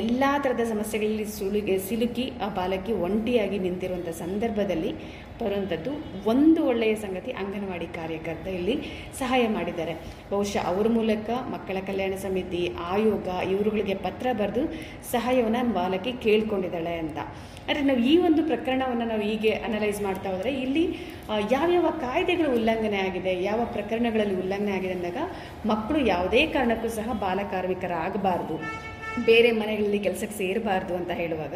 ಎಲ್ಲ 0.00 0.24
ಥರದ 0.38 0.60
ಸಮಸ್ಯೆಗಳಲ್ಲಿ 0.60 1.24
ಸುಳುಗೆ 1.24 1.78
ಸಿಲುಕಿ, 1.78 2.32
ಆ 2.44 2.48
ಬಾಲಕಿ 2.48 2.92
ಒಂಟಿಯಾಗಿ 2.92 3.58
ನಿಂತಿರುವಂಥ 3.58 4.08
ಸಂದರ್ಭದಲ್ಲಿ 4.08 4.90
ಬರುವಂಥದ್ದು 5.40 5.92
ಒಂದು 6.32 6.60
ಒಳ್ಳೆಯ 6.70 6.94
ಸಂಗತಿ 7.04 7.30
ಅಂಗನವಾಡಿ 7.42 7.88
ಕಾರ್ಯಕರ್ತ 7.98 8.46
ಇಲ್ಲಿ 8.58 8.76
ಸಹಾಯ 9.20 9.42
ಮಾಡಿದ್ದಾರೆ. 9.56 9.94
ಬಹುಶಃ 10.32 10.62
ಅವ್ರ 10.72 10.86
ಮೂಲಕ 10.98 11.28
ಮಕ್ಕಳ 11.54 11.76
ಕಲ್ಯಾಣ 11.90 12.14
ಸಮಿತಿ, 12.24 12.62
ಆಯೋಗ 12.92 13.28
ಇವರುಗಳಿಗೆ 13.52 13.96
ಪತ್ರ 14.06 14.26
ಬರೆದು 14.40 14.64
ಸಹಾಯವನ್ನು 15.14 15.62
ಬಾಲಕಿ 15.80 16.14
ಕೇಳ್ಕೊಂಡಿದ್ದಾಳೆ 16.24 16.94
ಅಂತ. 17.04 17.18
ಆದರೆ 17.68 17.84
ನಾವು 17.90 18.02
ಈ 18.10 18.12
ಒಂದು 18.26 18.42
ಪ್ರಕರಣವನ್ನು 18.50 19.06
ನಾವು 19.12 19.24
ಹೀಗೆ 19.28 19.52
ಅನಲೈಸ್ 19.68 20.00
ಮಾಡ್ತಾ 20.06 20.28
ಹೋದರೆ 20.34 20.50
ಇಲ್ಲಿ 20.64 20.84
ಯಾವ್ಯಾವ 21.54 21.86
ಕಾಯ್ದೆಗಳು 22.04 22.50
ಉಲ್ಲಂಘನೆ 22.58 22.98
ಆಗಿದೆ, 23.06 23.32
ಯಾವ 23.50 23.60
ಪ್ರಕರಣಗಳಲ್ಲಿ 23.76 24.36
ಉಲ್ಲಂಘನೆ 24.42 24.74
ಆಗಿದೆ 24.78 24.94
ಅಂದಾಗ 24.98 25.22
ಮಕ್ಕಳು 25.72 26.00
ಯಾವುದೇ 26.12 26.42
ಕಾರಣಕ್ಕೂ 26.56 26.90
ಸಹ 26.98 27.08
ಬಾಲಕಾರ್ಮಿಕರಾಗಬಾರ್ದು. 27.24 28.58
ಬೇರೆ 29.28 29.50
ಮನೆಗಳಲ್ಲಿ 29.60 30.00
ಕೆಲಸಕ್ಕೆ 30.06 30.36
ಸೇರಬಾರ್ದು 30.42 30.94
ಅಂತ 31.00 31.12
ಹೇಳುವಾಗ 31.20 31.54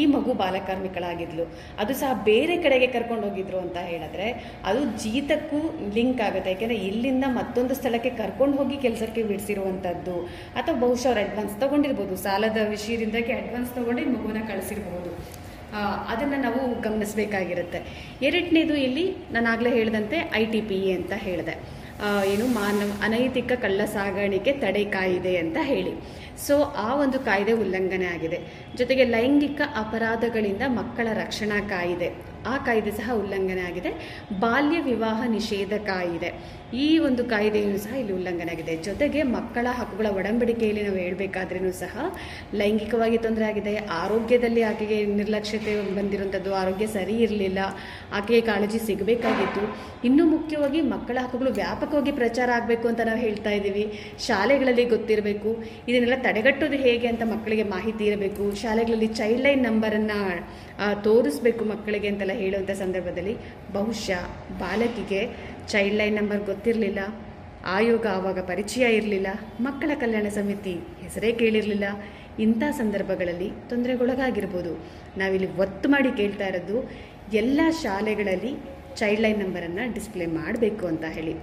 ಈ 0.00 0.04
ಮಗು 0.14 0.30
ಬಾಲಕಾರ್ಮಿಕಳಾಗಿದ್ಲು. 0.42 1.44
ಅದು 1.82 1.94
ಸಹ 2.02 2.10
ಬೇರೆ 2.30 2.56
ಕಡೆಗೆ 2.64 2.88
ಕರ್ಕೊಂಡು 2.96 3.24
ಹೋಗಿದ್ರು 3.28 3.58
ಅಂತ 3.64 3.78
ಹೇಳಿದ್ರೆ 3.90 4.28
ಅದು 4.70 4.80
ಜೀತಕ್ಕೂ 5.02 5.60
ಲಿಂಕ್ 5.96 6.22
ಆಗುತ್ತೆ. 6.28 6.50
ಯಾಕೆಂದರೆ 6.54 6.78
ಇಲ್ಲಿಂದ 6.88 7.24
ಮತ್ತೊಂದು 7.38 7.74
ಸ್ಥಳಕ್ಕೆ 7.80 8.12
ಕರ್ಕೊಂಡು 8.22 8.56
ಹೋಗಿ 8.60 8.78
ಕೆಲಸಕ್ಕೆ 8.86 9.24
ಬಿಡಿಸಿರುವಂಥದ್ದು. 9.30 10.16
ಅಥವಾ 10.58 10.76
ಬಹುಶಃ 10.84 11.08
ಅವ್ರು 11.12 11.22
ಅಡ್ವಾನ್ಸ್ 11.26 11.56
ತೊಗೊಂಡಿರ್ಬೋದು. 11.64 12.16
ಸಾಲದ 12.26 12.58
ವಿಷಯದಿಂದಾಗಿ 12.74 13.34
ಅಡ್ವಾನ್ಸ್ 13.40 13.72
ತೊಗೊಂಡು 13.78 14.00
ಮಗುನ 14.00 14.16
ಮಗುವನ್ನ 14.16 14.42
ಕಳಿಸಿರ್ಬೋದು 14.52 15.10
ಅದನ್ನು 16.12 16.36
ನಾವು 16.44 16.60
ಗಮನಿಸಬೇಕಾಗಿರುತ್ತೆ. 16.84 17.78
ಎರಡನೇದು 18.26 18.74
ಇಲ್ಲಿ 18.86 19.04
ನಾನು 19.34 19.46
ಆಗಲೇ 19.52 19.70
ಹೇಳಿದಂತೆ 19.78 20.16
ಐ 20.40 20.42
ಟಿ 20.52 20.60
ಪಿ 20.68 20.78
ಎ 20.90 20.92
ಅಂತ 20.98 21.14
ಹೇಳಿದೆ. 21.24 21.54
ಏನು 22.26 22.46
ಮಾನವ 22.46 22.90
ಅನೈತಿಕ 23.02 23.52
ಕಳ್ಳ 23.62 23.80
ಸಾಗಾಣಿಕೆ 23.84 24.52
ತಡೆ 24.52 24.84
ಕಾಯಿದೆ 24.84 25.36
ಅಂತ 25.36 25.58
ಹೇಳಿ. 25.62 25.92
ಸೊ 26.46 26.54
ಆ 26.62 26.94
ಒಂದು 26.94 27.18
ಕಾಯ್ದೆ 27.18 27.52
ಉಲ್ಲಂಘನೆ 27.52 28.06
ಆಗಿದೆ. 28.06 28.38
ಜೊತೆಗೆ 28.78 29.04
ಲೈಂಗಿಕ 29.04 29.60
ಅಪರಾಧಗಳಿಂದ 29.76 30.62
ಮಕ್ಕಳ 30.78 31.06
ರಕ್ಷಣಾ 31.12 31.58
ಕಾಯಿದೆ, 31.68 32.08
ಆ 32.46 32.56
ಕಾಯ್ದೆ 32.56 32.90
ಸಹ 32.90 33.10
ಉಲ್ಲಂಘನೆ 33.14 33.60
ಆಗಿದೆ. 33.60 33.90
ಬಾಲ್ಯ 34.40 34.78
ವಿವಾಹ 34.80 35.22
ನಿಷೇಧ 35.26 35.72
ಕಾಯಿದೆ 35.86 36.30
ಈ 36.82 36.86
ಒಂದು 37.06 37.22
ಕಾಯ್ದೆಯೂ 37.32 37.78
ಸಹ 37.84 37.94
ಇಲ್ಲಿ 38.00 38.12
ಉಲ್ಲಂಘನೆ 38.18 38.52
ಆಗಿದೆ 38.54 38.74
ಜೊತೆಗೆ 38.86 39.20
ಮಕ್ಕಳ 39.34 39.66
ಹಕ್ಕುಗಳ 39.78 40.08
ಒಡಂಬಡಿಕೆಯಲ್ಲಿ 40.18 40.82
ನಾವು 40.86 40.98
ಹೇಳ್ಬೇಕಾದ್ರೂ 41.04 41.70
ಸಹ 41.80 41.94
ಲೈಂಗಿಕವಾಗಿ 42.60 43.18
ತೊಂದರೆ 43.24 43.44
ಆಗಿದೆ. 43.50 43.74
ಆರೋಗ್ಯದಲ್ಲಿ 44.02 44.62
ಆಕೆಗೆ 44.70 44.98
ನಿರ್ಲಕ್ಷ್ಯತೆ 45.20 45.74
ಬಂದಿರುವಂಥದ್ದು, 45.98 46.50
ಆರೋಗ್ಯ 46.60 46.86
ಸರಿ 46.96 47.16
ಇರಲಿಲ್ಲ, 47.26 47.60
ಆಕೆಗೆ 48.18 48.42
ಕಾಳಜಿ 48.50 48.80
ಸಿಗಬೇಕಾಗಿತ್ತು. 48.88 49.64
ಇನ್ನೂ 50.10 50.24
ಮುಖ್ಯವಾಗಿ 50.34 50.80
ಮಕ್ಕಳ 50.94 51.16
ಹಕ್ಕುಗಳು 51.24 51.52
ವ್ಯಾಪಕವಾಗಿ 51.60 52.14
ಪ್ರಚಾರ 52.20 52.50
ಆಗಬೇಕು 52.58 52.88
ಅಂತ 52.92 53.00
ನಾವು 53.10 53.22
ಹೇಳ್ತಾ 53.26 53.52
ಇದ್ದೀವಿ. 53.58 53.84
ಶಾಲೆಗಳಲ್ಲಿ 54.28 54.86
ಗೊತ್ತಿರಬೇಕು. 54.94 55.52
ಇದನ್ನೆಲ್ಲ 55.88 56.18
ತಡೆಗಟ್ಟೋದು 56.28 56.78
ಹೇಗೆ 56.86 57.08
ಅಂತ 57.12 57.22
ಮಕ್ಕಳಿಗೆ 57.34 57.66
ಮಾಹಿತಿ 57.76 58.04
ಇರಬೇಕು. 58.10 58.44
ಶಾಲೆಗಳಲ್ಲಿ 58.64 59.10
ಚೈಲ್ಡ್ 59.20 59.44
ಲೈನ್ 59.48 59.64
ನಂಬರನ್ನು 59.70 60.20
ತೋರಿಸ್ಬೇಕು 61.08 61.62
ಮಕ್ಕಳಿಗೆ 61.72 62.08
ಅಂತೆಲ್ಲ 62.12 62.34
ಹೇಳುವಂಥ 62.42 62.72
ಸಂದರ್ಭದಲ್ಲಿ 62.84 63.34
ಬಹುಶಃ 63.76 64.22
ಬಾಲಕಿಗೆ 64.62 65.20
ಚೈಲ್ಡ್ 65.68 65.96
ಲೈನ್ 65.96 66.16
ನಂಬರ್ 66.16 66.40
ಗೊತ್ತಿರಲಿಲ್ಲ. 66.46 66.98
ಆಯೋಗ 67.66 68.06
ಆವಾಗ 68.06 68.38
ಪರಿಚಯ 68.38 68.96
ಇರಲಿಲ್ಲ. 68.96 69.26
ಮಕ್ಕಳ 69.60 69.90
ಕಲ್ಯಾಣ 69.94 70.26
ಸಮಿತಿ 70.28 70.72
ಹೆಸರೇ 70.72 71.32
ಕೇಳಿರಲಿಲ್ಲ. 71.32 71.84
ಇಂಥ 72.38 72.62
ಸಂದರ್ಭಗಳಲ್ಲಿ 72.70 73.50
ತೊಂದರೆಗೊಳಗಾಗಿರ್ಬೋದು. 73.68 74.72
ನಾವಿಲ್ಲಿ 75.18 75.56
ಒತ್ತು 75.56 75.88
ಮಾಡಿ 75.88 76.16
ಕೇಳ್ತಾ 76.16 76.46
ಇರೋದು, 76.46 76.90
ಎಲ್ಲ 77.32 77.60
ಶಾಲೆಗಳಲ್ಲಿ 77.82 78.54
ಚೈಲ್ಡ್ 78.96 79.20
ಲೈನ್ 79.20 79.40
ನಂಬರನ್ನು 79.44 79.94
ಡಿಸ್ಪ್ಲೇ 79.94 80.26
ಮಾಡಬೇಕು 80.26 80.86
ಅಂತ 80.86 81.04
ಹೇಳಿ. 81.04 81.34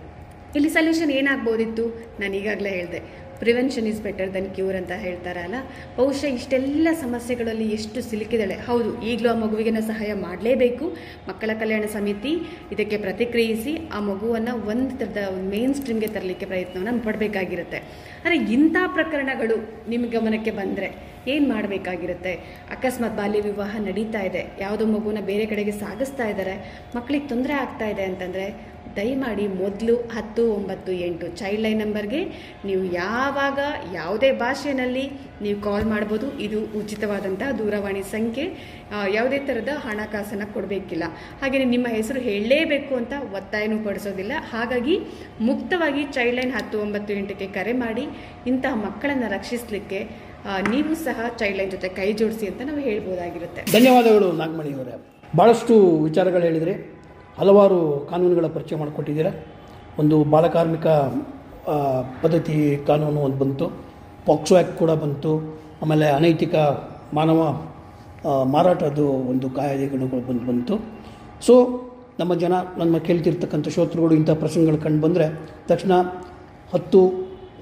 ಇಲ್ಲಿ 0.55 0.69
ಸೊಲ್ಯೂಷನ್ 0.69 1.11
ಏನಾಗ್ಬೋದಿತ್ತು? 1.11 1.87
ನಾನು 2.19 2.35
ಈಗಾಗಲೇ 2.35 2.69
ಹೇಳಿದೆ. 2.69 3.30
Prevention 3.41 3.87
is 3.91 4.01
better 4.07 4.31
than 4.35 4.49
cure 4.57 4.77
ಅಂತ 4.81 4.93
ಹೇಳ್ತಾರಲ್ಲ? 5.05 5.59
ಬಹುಶಃ 5.99 6.29
ಇಷ್ಟೆಲ್ಲ 6.39 6.87
ಸಮಸ್ಯೆಗಳಲ್ಲಿ 7.03 7.67
ಎಷ್ಟು 7.77 8.01
ಸಿಲುಕಿದಾಳೆ? 8.09 8.57
ಹೌದು, 8.69 8.89
ಈಗಲೂ 9.11 9.29
ಆ 9.33 9.37
ಮಗುವಿಗೆ 9.43 9.73
ಸಹಾಯ 9.91 10.11
ಮಾಡಲೇಬೇಕು. 10.25 10.87
ಮಕ್ಕಳ 11.29 11.51
ಕಲ್ಯಾಣ 11.61 11.85
ಸಮಿತಿ 11.97 12.33
ಇದಕ್ಕೆ 12.75 12.99
ಪ್ರತಿಕ್ರಿಯಿಸಿ 13.05 13.75
ಆ 13.97 14.01
ಮಗುವನ್ನು 14.09 14.55
ಒಂದು 14.71 14.93
ಥರದ 15.01 15.21
ಮೇನ್ 15.53 15.75
ಸ್ಟ್ರೀಮ್ಗೆ 15.79 16.11
ತರಲಿಕ್ಕೆ 16.17 16.49
ಪ್ರಯತ್ನವನ್ನು 16.51 17.03
ಪಡಬೇಕಾಗಿರುತ್ತೆ. 17.07 17.79
ಆದರೆ 18.23 18.37
ಇಂಥ 18.57 18.77
ಪ್ರಕರಣಗಳು 18.97 19.55
ನಿಮ್ಮ 19.91 20.05
ಗಮನಕ್ಕೆ 20.17 20.51
ಬಂದರೆ 20.59 20.89
ಏನು 21.31 21.45
ಮಾಡಬೇಕಾಗಿರುತ್ತೆ? 21.53 22.31
ಅಕಸ್ಮಾತ್ 22.75 23.17
ಬಾಲ್ಯ 23.17 23.39
ವಿವಾಹ 23.47 23.73
ನಡೀತಾ 23.87 24.21
ಇದೆ. 24.29 24.41
ಯಾವುದೋ 24.63 24.85
ಮಗುನ 24.93 25.19
ಬೇರೆ 25.29 25.45
ಕಡೆಗೆ 25.51 25.73
ಸಾಗಿಸ್ತಾ 25.81 26.25
ಇದ್ದಾರೆ 26.31 26.55
ಮಕ್ಕಳಿಗೆ 26.95 27.27
ತೊಂದರೆ 27.31 27.53
ಆಗ್ತಾ 27.63 27.87
ಇದೆ 27.93 28.03
ಅಂತಂದರೆ 28.11 28.45
ದಯಮಾಡಿ 28.97 29.45
ಮೊದಲು 29.61 29.95
ಹತ್ತು 30.15 30.43
ಒಂಬತ್ತು 30.57 30.91
ಎಂಟು 31.07 31.25
ಚೈಲ್ಡ್ 31.39 31.63
ಲೈನ್ 31.65 31.79
ನಂಬರ್ಗೆ 31.83 32.21
ನೀವು 32.69 32.83
ಯಾವಾಗ 33.01 33.59
ಯಾವುದೇ 33.99 34.29
ಭಾಷೆಯಲ್ಲಿ 34.43 35.05
ನೀವು 35.45 35.57
ಕಾಲ್ 35.67 35.85
ಮಾಡ್ಬೋದು, 35.93 36.27
ಇದು 36.45 36.59
ಉಚಿತವಾದಂತಹ 36.79 37.51
ದೂರವಾಣಿ 37.59 38.03
ಸಂಖ್ಯೆ. 38.15 38.45
ಯಾವುದೇ 39.17 39.39
ಥರದ 39.47 39.73
ಹಣಕಾಸನ್ನು 39.85 40.47
ಕೊಡಬೇಕಿಲ್ಲ. 40.55 41.05
ಹಾಗೆಯೇ 41.41 41.67
ನಿಮ್ಮ 41.75 41.87
ಹೆಸರು 41.97 42.21
ಹೇಳಲೇಬೇಕು 42.29 42.93
ಅಂತ 43.01 43.13
ಒತ್ತಾಯನೂ 43.39 43.77
ಪಡಿಸೋದಿಲ್ಲ. 43.87 44.33
ಹಾಗಾಗಿ 44.53 44.97
ಮುಕ್ತವಾಗಿ 45.49 46.03
ಚೈಲ್ಡ್ 46.17 46.37
ಲೈನ್ 46.39 46.53
ಹತ್ತು 46.57 46.79
ಒಂಬತ್ತು 46.85 47.13
ಎಂಟಕ್ಕೆ 47.21 47.49
ಕರೆ 47.59 47.75
ಮಾಡಿ, 47.85 48.05
ಇಂತಹ 48.53 48.75
ಮಕ್ಕಳನ್ನು 48.87 49.29
ರಕ್ಷಿಸಲಿಕ್ಕೆ 49.37 50.01
ನೀವು 50.73 50.91
ಸಹ 51.07 51.17
ಚೈಲ್ಡ್ 51.39 51.57
ಲೈನ್ 51.59 51.71
ಜೊತೆ 51.73 51.89
ಕೈ 51.97 52.07
ಜೋಡಿಸಿ 52.19 52.45
ಅಂತ 52.51 52.61
ನಾವು 52.69 52.81
ಹೇಳ್ಬೋದಾಗಿರುತ್ತೆ. 52.89 53.61
ಧನ್ಯವಾದಗಳು 53.77 54.27
ನಾಗಮಣಿ 54.39 54.71
ಅವರೇ 54.77 54.95
ಭಾಳಷ್ಟು 55.39 55.75
ವಿಚಾರಗಳು 56.07 56.43
ಹೇಳಿದರೆ. 56.49 56.73
ಹಲವಾರು 57.39 58.07
ಕಾನೂನುಗಳ 58.09 58.47
ಪರಿಚಯ 58.55 58.75
ಮಾಡಿಕೊಟ್ಟಿದ್ದೀರಾ. 58.75 59.31
ಒಂದು 59.99 60.15
ಬಾಲಕಾರ್ಮಿಕ 60.23 60.87
ಪದ್ಧತಿ 62.23 62.55
ಕಾನೂನು 62.87 63.19
ಒಂದು 63.27 63.37
ಬಂತು. 63.43 63.65
ಪಾಕ್ಸೋ 64.25 64.55
ಆ್ಯಕ್ಟ್ 64.55 64.75
ಕೂಡ 64.79 64.91
ಬಂತು. 65.03 65.31
ಆಮೇಲೆ 65.81 66.07
ಅನೈತಿಕ 66.09 66.55
ಮಾನವ 67.13 67.39
ಮಾರಾಟದ್ದು 68.55 69.05
ಒಂದು 69.31 69.49
ಕಾಯ್ದೆಗಳು 69.49 70.07
ಬಂದು 70.27 70.43
ಬಂತು. 70.51 70.75
ಸೊ 71.45 71.53
ನಮ್ಮ 72.19 72.33
ಜನ 72.43 72.53
ನಮ್ಮ 72.77 72.97
ಕೇಳ್ತಿರ್ತಕ್ಕಂಥ 73.07 73.67
ಶ್ರೋತೃಗಳು 73.67 74.13
ಇಂಥ 74.15 74.31
ಪ್ರಸಂಗಗಳು 74.41 74.77
ಕಂಡು 74.77 75.01
ಬಂದರೆ 75.07 75.27
ತಕ್ಷಣ 75.67 75.93
ಹತ್ತು 76.73 77.01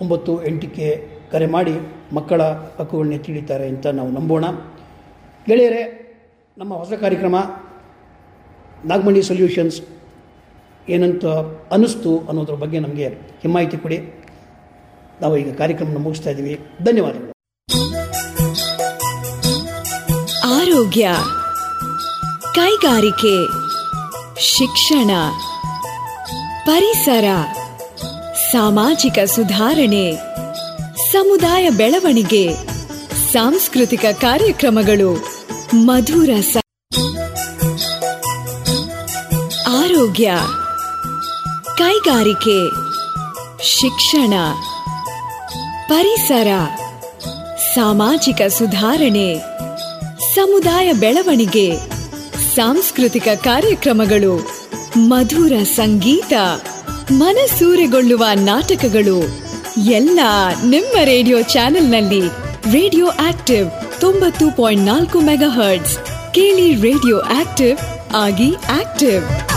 ಒಂಬತ್ತು 0.01 0.33
ಎಂಟಕ್ಕೆ 0.45 0.87
ಕರೆ 1.31 1.47
ಮಾಡಿ 1.55 1.75
ಮಕ್ಕಳ 2.15 2.41
ಹಕ್ಕುಗಳನ್ನ 2.79 3.17
ತಿಳಿತಾರೆ 3.17 3.65
ಅಂತ 3.67 3.87
ನಾವು 3.99 4.09
ನಂಬೋಣ. 4.09 4.45
ಗೆಳೆಯರೇ, 5.47 5.83
ನಮ್ಮ 6.57 6.73
ಹೊಸ 6.81 6.93
ಕಾರ್ಯಕ್ರಮ 6.93 7.35
ನಾಗಮಣಿ 8.85 9.23
ಸೊಲ್ಯೂಷನ್ಸ್ 9.23 9.81
ಏನಂತ 10.89 11.25
ಅನ್ನಿಸ್ತು 11.71 12.19
ಅನ್ನೋದ್ರ 12.19 12.53
ಬಗ್ಗೆ 12.53 12.79
ನಮಗೆ 12.79 13.07
ಹಿಮಾಯಿತಿ 13.41 13.77
ಕೊಡಿ. 13.77 13.97
ನಾವು 15.21 15.37
ಈಗ 15.37 15.55
ಕಾರ್ಯಕ್ರಮನ 15.55 15.97
ಮುಗಿಸ್ತಾ 15.97 16.29
ಇದ್ದೀವಿ 16.29 16.59
ಧನ್ಯವಾದಗಳು. 16.83 17.31
ಆರೋಗ್ಯ, 20.61 21.09
ಕೈಗಾರಿಕೆ, 22.55 23.47
ಶಿಕ್ಷಣ, 24.39 25.11
ಪರಿಸರ, 26.65 27.23
ಸಾಮಾಜಿಕ 28.51 29.19
ಸುಧಾರಣೆ, 29.25 30.15
ಸಮುದಾಯ 31.11 31.69
ಬೆಳವಣಿಗೆ, 31.69 32.55
ಸಾಂಸ್ಕೃತಿಕ 33.31 34.05
ಕಾರ್ಯಕ್ರಮಗಳು, 34.11 35.15
ಮಧುರ 35.75 36.29
ಆರೋಗ್ಯ, 39.99 40.31
ಕೈಗಾರಿಕೆ, 41.77 42.69
ಶಿಕ್ಷಣ, 43.63 44.33
ಪರಿಸರ, 45.87 46.47
ಸಾಮಾಜಿಕ 47.75 48.41
ಸುಧಾರಣೆ, 48.57 49.39
ಸಮುದಾಯ 50.35 50.93
ಬೆಳವಣಿಗೆ, 50.93 51.77
ಸಾಂಸ್ಕೃತಿಕ 52.55 53.27
ಕಾರ್ಯಕ್ರಮಗಳು, 53.27 54.47
ಮಧುರ 54.97 55.63
ಸಂಗೀತ, 55.63 56.33
ಮನಸೂರೆಗೊಳ್ಳುವ 57.11 58.25
ನಾಟಕಗಳು, 58.33 59.19
ಎಲ್ಲ 59.89 60.19
ನಿಮ್ಮ 60.65 60.97
ರೇಡಿಯೋ 61.03 61.41
ಚಾನೆಲ್ನಲ್ಲಿ 61.41 62.27
ರೇಡಿಯೋ 62.71 63.07
ಆಕ್ಟಿವ್ 63.07 64.01
ತೊಂಬತ್ತು 64.01 64.57
ಪಾಯಿಂಟ್ 64.57 64.83
ನಾಲ್ಕು 64.83 65.19
ಮೆಗಾ 65.19 65.49
ಹರ್ಟ್ಸ್. 65.49 65.97
ಕೇಳಿ 66.33 66.75
ರೇಡಿಯೋ 66.75 67.19
ಆಕ್ಟಿವ್ 67.19 67.77
ಆಗಿ 68.15 68.55
ಆಕ್ಟಿವ್. 68.55 69.48